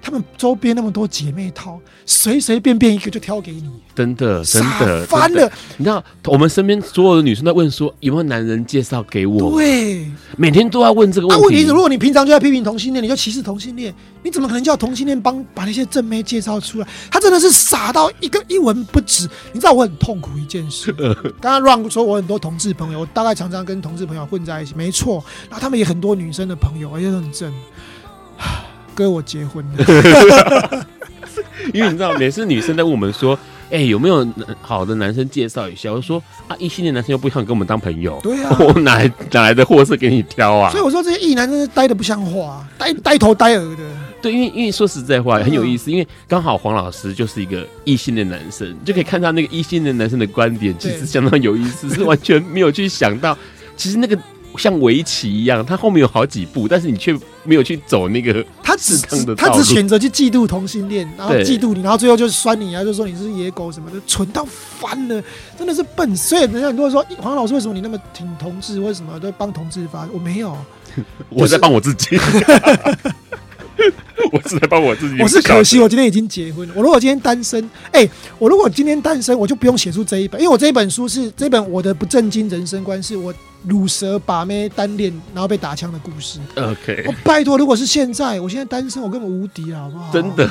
[0.02, 5.52] 他们周边那么多姐妹套，随随便便一个就挑给你，真的真的翻了。
[5.78, 9.52] 你知道，我们身边所有的女生都在问说，有没有男人介绍给我？
[9.52, 11.42] 对，每天都要问这个问题。
[11.42, 13.94] 那问题是，如果你平常就在批评同性恋，你就歧视同性恋，
[14.24, 16.88] 你怎么可能叫同性恋帮把那些正妹介绍出来？
[17.12, 19.28] 他真的是傻到一个一文不值。
[19.52, 20.94] 你知道我很痛苦一件事。
[21.42, 25.24] 刚刚 Ron 说我很多同志朋友，我大概常常跟同志朋友混在一起，没错。
[25.50, 27.54] 然后他们也很多女生的朋友，而且都很正。
[29.00, 30.86] 跟我结婚的，
[31.74, 33.34] 因为你知道，每次女生在问我们说
[33.72, 34.28] ：“哎、欸，有没有
[34.60, 40.70] 好的男生介绍一下？”我说：“啊，异性的男生又不想跟我们当朋友。”对啊， 我哪来哪来的货色给你挑啊？
[40.70, 43.84] 所以我说这些异男真是呆的不像话，呆呆头呆耳的。
[44.22, 53.38] 对，因为因为说实在话很有意思，因为刚好黄老师就是一个异性的男生，就可以看到那个异性的男生的观点，其实相当有意思，是完全没有去想到，
[53.78, 54.20] 其实那个。
[54.58, 58.98] 像围棋一样，他后面有好几步，但是你却没有去走那个他只
[59.36, 64.46] 他只选择去嫉妒同性恋，然后嫉妒你，然后最后就酸你啊，就说你是野狗什么的，蠢到
[64.80, 65.24] 翻了，
[65.58, 66.16] 真的是笨。
[66.16, 70.08] 所以人家很多人说黄老师为什么你那么挺同志，为什么都帮同志发？
[70.12, 70.58] 我没有，
[71.30, 72.18] 我在帮我自己。
[74.34, 75.22] 我是在帮我自己。
[75.22, 76.74] 我是可惜，我今天已经结婚了。
[76.76, 83.34] 我如果今天单身，哎、欸，我如果今天单身，我就不用写出这一本，因为我这一本书是这本我的不正经人生观，是我
[83.68, 86.40] 鲁蛇把妹单恋然后被打枪的故事。
[86.56, 90.12] OK，我拜托，如果是现在，我现在单身，我根本无敌了，好不好？
[90.14, 90.50] 真的，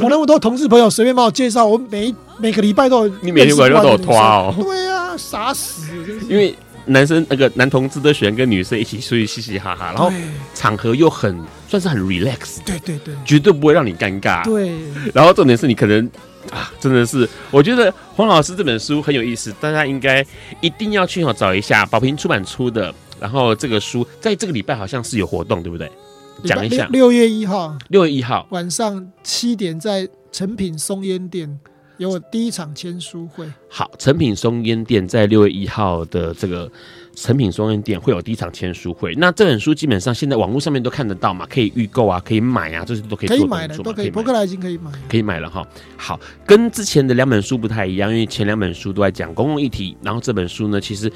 [0.00, 4.54] 我那么多同事朋友随便帮我介绍，我每每个礼拜都有，你每天晚上都有拖哦。
[4.58, 5.82] 对啊，傻死！
[6.28, 6.54] 因为。
[6.86, 10.12] 男生那个男同志都喜欢跟女生一起出去嘻嘻哈哈，然后
[10.54, 11.34] 场合又很
[11.66, 14.44] 算是很 relax，对对对，绝对不会让你尴尬。
[14.44, 14.70] 对，
[15.14, 16.06] 然后重点是你可能
[16.50, 20.24] 啊，真的是，我觉得黄老师这本书很有意思，大家应该
[20.60, 22.94] 一定要去找一下宝瓶出版出的。
[23.20, 25.90] 然后这个书在这个礼拜好像是有活动，对不对？
[26.44, 31.58] 讲一下，六月一号，六月一号晚上七点在成品松烟店
[31.96, 33.46] 有我第一场签书会。
[33.70, 36.70] 好，成品松烟店在六月一号的这个
[37.14, 39.14] 诚品松烟店会有第一场签书会。
[39.16, 43.36] 那这本书基本上现在网络上面都看得到嘛，可以预购啊，可以买啊，这些都可以做。
[43.36, 44.10] 可以买的，都可以。
[44.10, 45.66] 博客来已经可以买，可以买了哈。
[45.96, 51.12] 好，跟之前的两本书不太一样，因为前两本书都在讲公共议题，然后这本书呢，其实。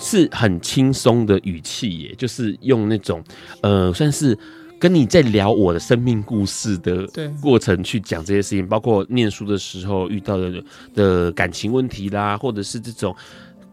[0.00, 3.22] 是很轻松的语气耶，就是用那种
[3.60, 4.36] 呃，算是
[4.80, 7.06] 跟你在聊我的生命故事的
[7.40, 10.64] 过程去讲这些事情，包括念书的时候遇到的
[10.94, 13.14] 的感情问题啦，或者是这种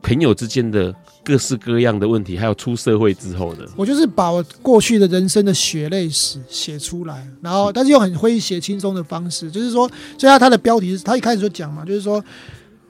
[0.01, 0.93] 朋友之间的
[1.23, 3.67] 各式各样的问题，还有出社会之后的。
[3.75, 9.87] 我就是把我过去的人生的血泪史写出来，然后但是用很诙谐轻松的方式，就是说，
[10.17, 12.23] 所以他他的标题是他一开始就讲嘛，就是说。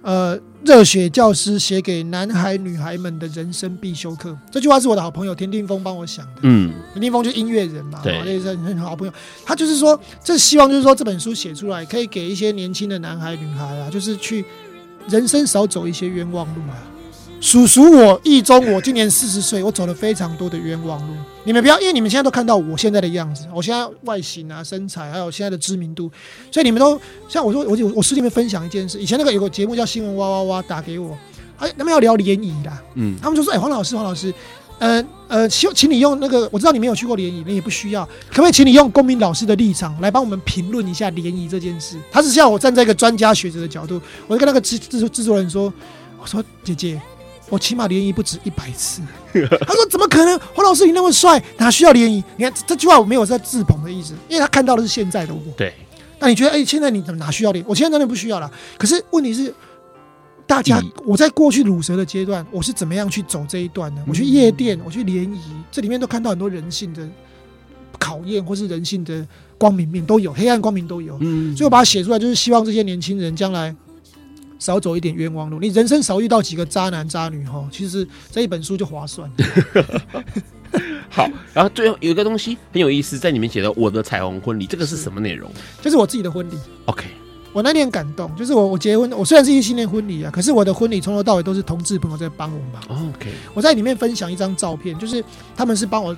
[0.02, 6.40] 呃，热血教师写给男孩女孩们的人生必修课，这句话是我的好朋友田定峰帮我想的。
[6.44, 9.14] 嗯，田定峰就是音乐人嘛，对，也是很好朋友。
[9.46, 14.46] 他就是说，这希望就是说这本书写出来，可以给一些年轻的男孩女孩啊，就是去
[15.10, 16.80] 人生少走一些冤枉路啊。
[17.42, 21.14] 数数我意中，我今年四十岁，我走了非常多的冤枉路。
[21.46, 26.12] 你们不要，因为你们现在都看到我现在的样子，我现在外形啊、身材，还有现在的知名度，
[26.52, 31.18] 所以你们都像我说，我我我私里面分享一件事，以前那个有个节目叫新闻哇哇哇，打给我，
[31.58, 34.34] 哎，他们要聊联谊啦，嗯，他们就说，哎，黄老师，黄老师，
[34.80, 41.96] 呃呃，请请你用那个，我知道你没有去过联谊，你也不需要，可不可以请你用公民老师的立场来帮我们评论一下联谊这件事？
[42.12, 45.74] 他是叫我站在一个专家学者的角度，我就跟那个制制制作人说，
[46.22, 47.02] 我说姐姐。
[47.50, 49.02] 我起码联谊不止一百次。
[49.34, 50.40] 他说：“怎么可能？
[50.54, 52.24] 黄老师你那么帅，哪需要联谊？
[52.38, 55.42] 你看这句话我没有在自捧的意思，因为他看到的是现在的我。
[55.58, 55.74] 对。
[56.20, 57.64] 那你觉得，哎、欸，现在你怎么哪需要联？
[57.68, 58.52] 我现在真的不需要了。
[58.78, 59.54] 可是问题是，
[60.48, 64.04] 大家我在过去鲁蛇的阶段，我是怎么样去走这一段呢？
[64.08, 65.40] 我去夜店，我去联谊，
[65.72, 67.08] 这里面都看到很多人性的
[67.98, 69.26] 考验，或是人性的
[69.58, 71.18] 光明面都有，黑暗光明都有。
[71.22, 71.56] 嗯。
[71.56, 73.76] 所以我把它写出来，就是希望这些年轻人将来。”
[74.60, 80.02] 少走一点冤枉路，你人生少遇到几个渣男渣女哈，其实这一本书就划算了。
[81.10, 85.50] 好，然后最后有一个东西很有意思，在里面写的我的彩虹婚礼，这个是什么内容？
[85.82, 86.54] 就是我自己的婚礼。
[86.86, 87.06] OK，
[87.52, 93.10] 我那天很感动，就是我我结婚，我虽然是异性恋婚礼啊，可是我的婚礼从头到尾都是同志朋友在帮我忙。
[93.10, 95.24] OK，我在里面分享一张照片，就是
[95.56, 96.16] 他们是帮我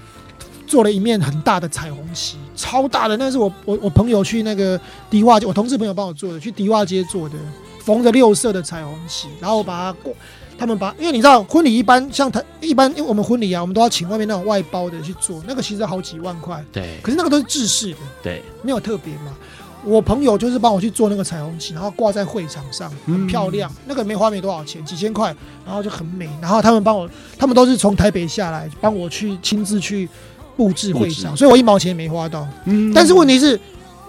[0.67, 4.79] 做了一面很大的彩虹旗，超大的，那是我我我朋友去那个
[5.09, 7.35] 迪化街，我同事朋友帮我做的，去迪化街做的。
[7.83, 10.13] 缝着六色的彩虹旗，然后把它过，
[10.57, 16.63] 他们把，因为你知道婚礼一般像他一般，因为我们婚礼啊，我们都要请外面那种外包的去做，那个其实好几万块。
[16.71, 16.99] 对。
[17.01, 17.97] 可是那个都是制式的。
[18.21, 18.43] 对。
[18.61, 19.35] 没有特别嘛。
[19.83, 23.67] 我朋友就是帮我去做那个彩虹旗，然后挂在会场上，很漂亮。
[23.71, 26.29] 嗯、那个没花没多少钱，几千块，然后就很美。
[26.39, 30.07] 然后他们帮我，他们都是从台北下来帮我去亲自去
[30.55, 32.47] 布置会场，所以我一毛钱也没花到。
[32.65, 32.93] 嗯。
[32.93, 33.59] 但是问题是，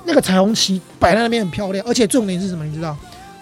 [0.05, 2.67] 那个彩虹旗摆在那边很漂亮，而且重点是什么？
[2.67, 2.95] 你知道？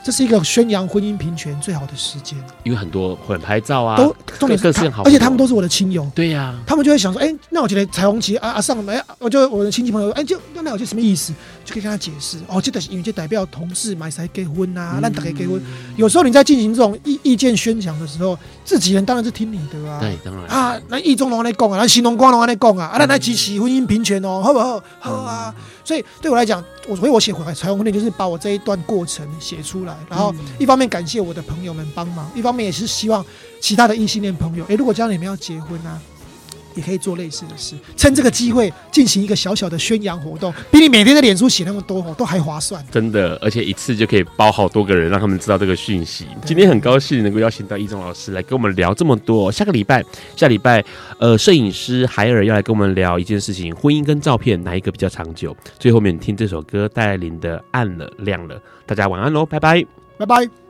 [0.03, 6.11] 这是一个宣扬婚姻平权最好的时间，因为很多会拍照啊，都重点是好，而且他们都是我的亲友。
[6.15, 11.35] 对呀、啊，他们就会想说，哎，那我觉得彩虹旗啊啊上来，我就我的亲戚朋友，哎，就那我就什么意思，
[11.71, 12.39] 就可以跟他解释。
[12.49, 15.63] 哦，这因为这代表同事买才结婚呐、啊，那大家结婚。
[15.97, 20.01] 有时候你在进行这种意意见宣讲的时候，自己人当然是听你的啊。
[20.01, 24.83] 对，当然啊，那意中龙在讲啊，那新龙光龙在讲啊，啊，那来支持婚姻平权哦，好不好？
[24.99, 25.55] 好啊。
[25.85, 33.25] 所以对我来讲，我所以我写回来彩虹婚礼就是把我这一段过程写出来，然后一方面感谢我的朋友们帮忙，一方面也是希望
[33.61, 36.01] 其他的异性恋朋友，诶，如果将来你们要结婚啊。
[36.81, 42.83] 也可以做类似的事，趁这个机会进行一个小小的宣扬活动，比你每天的脸书写那么多都还划算。
[42.91, 46.27] 真的，而且一次就可以包好多个人，让他们知道这个讯息。
[46.47, 49.53] 今天很高兴能够邀请到一中老师来跟我们聊这么多。
[49.53, 50.03] 下个礼拜，
[50.35, 50.83] 下礼拜，
[51.19, 55.55] 呃，摄影师海尔要来跟我们聊一件事情：婚姻跟照片哪一个比较长久？
[55.79, 58.57] 最后面听这首歌戴爱玲的《暗了亮了》，
[58.87, 59.85] 大家晚安喽，拜拜，
[60.17, 60.70] 拜拜。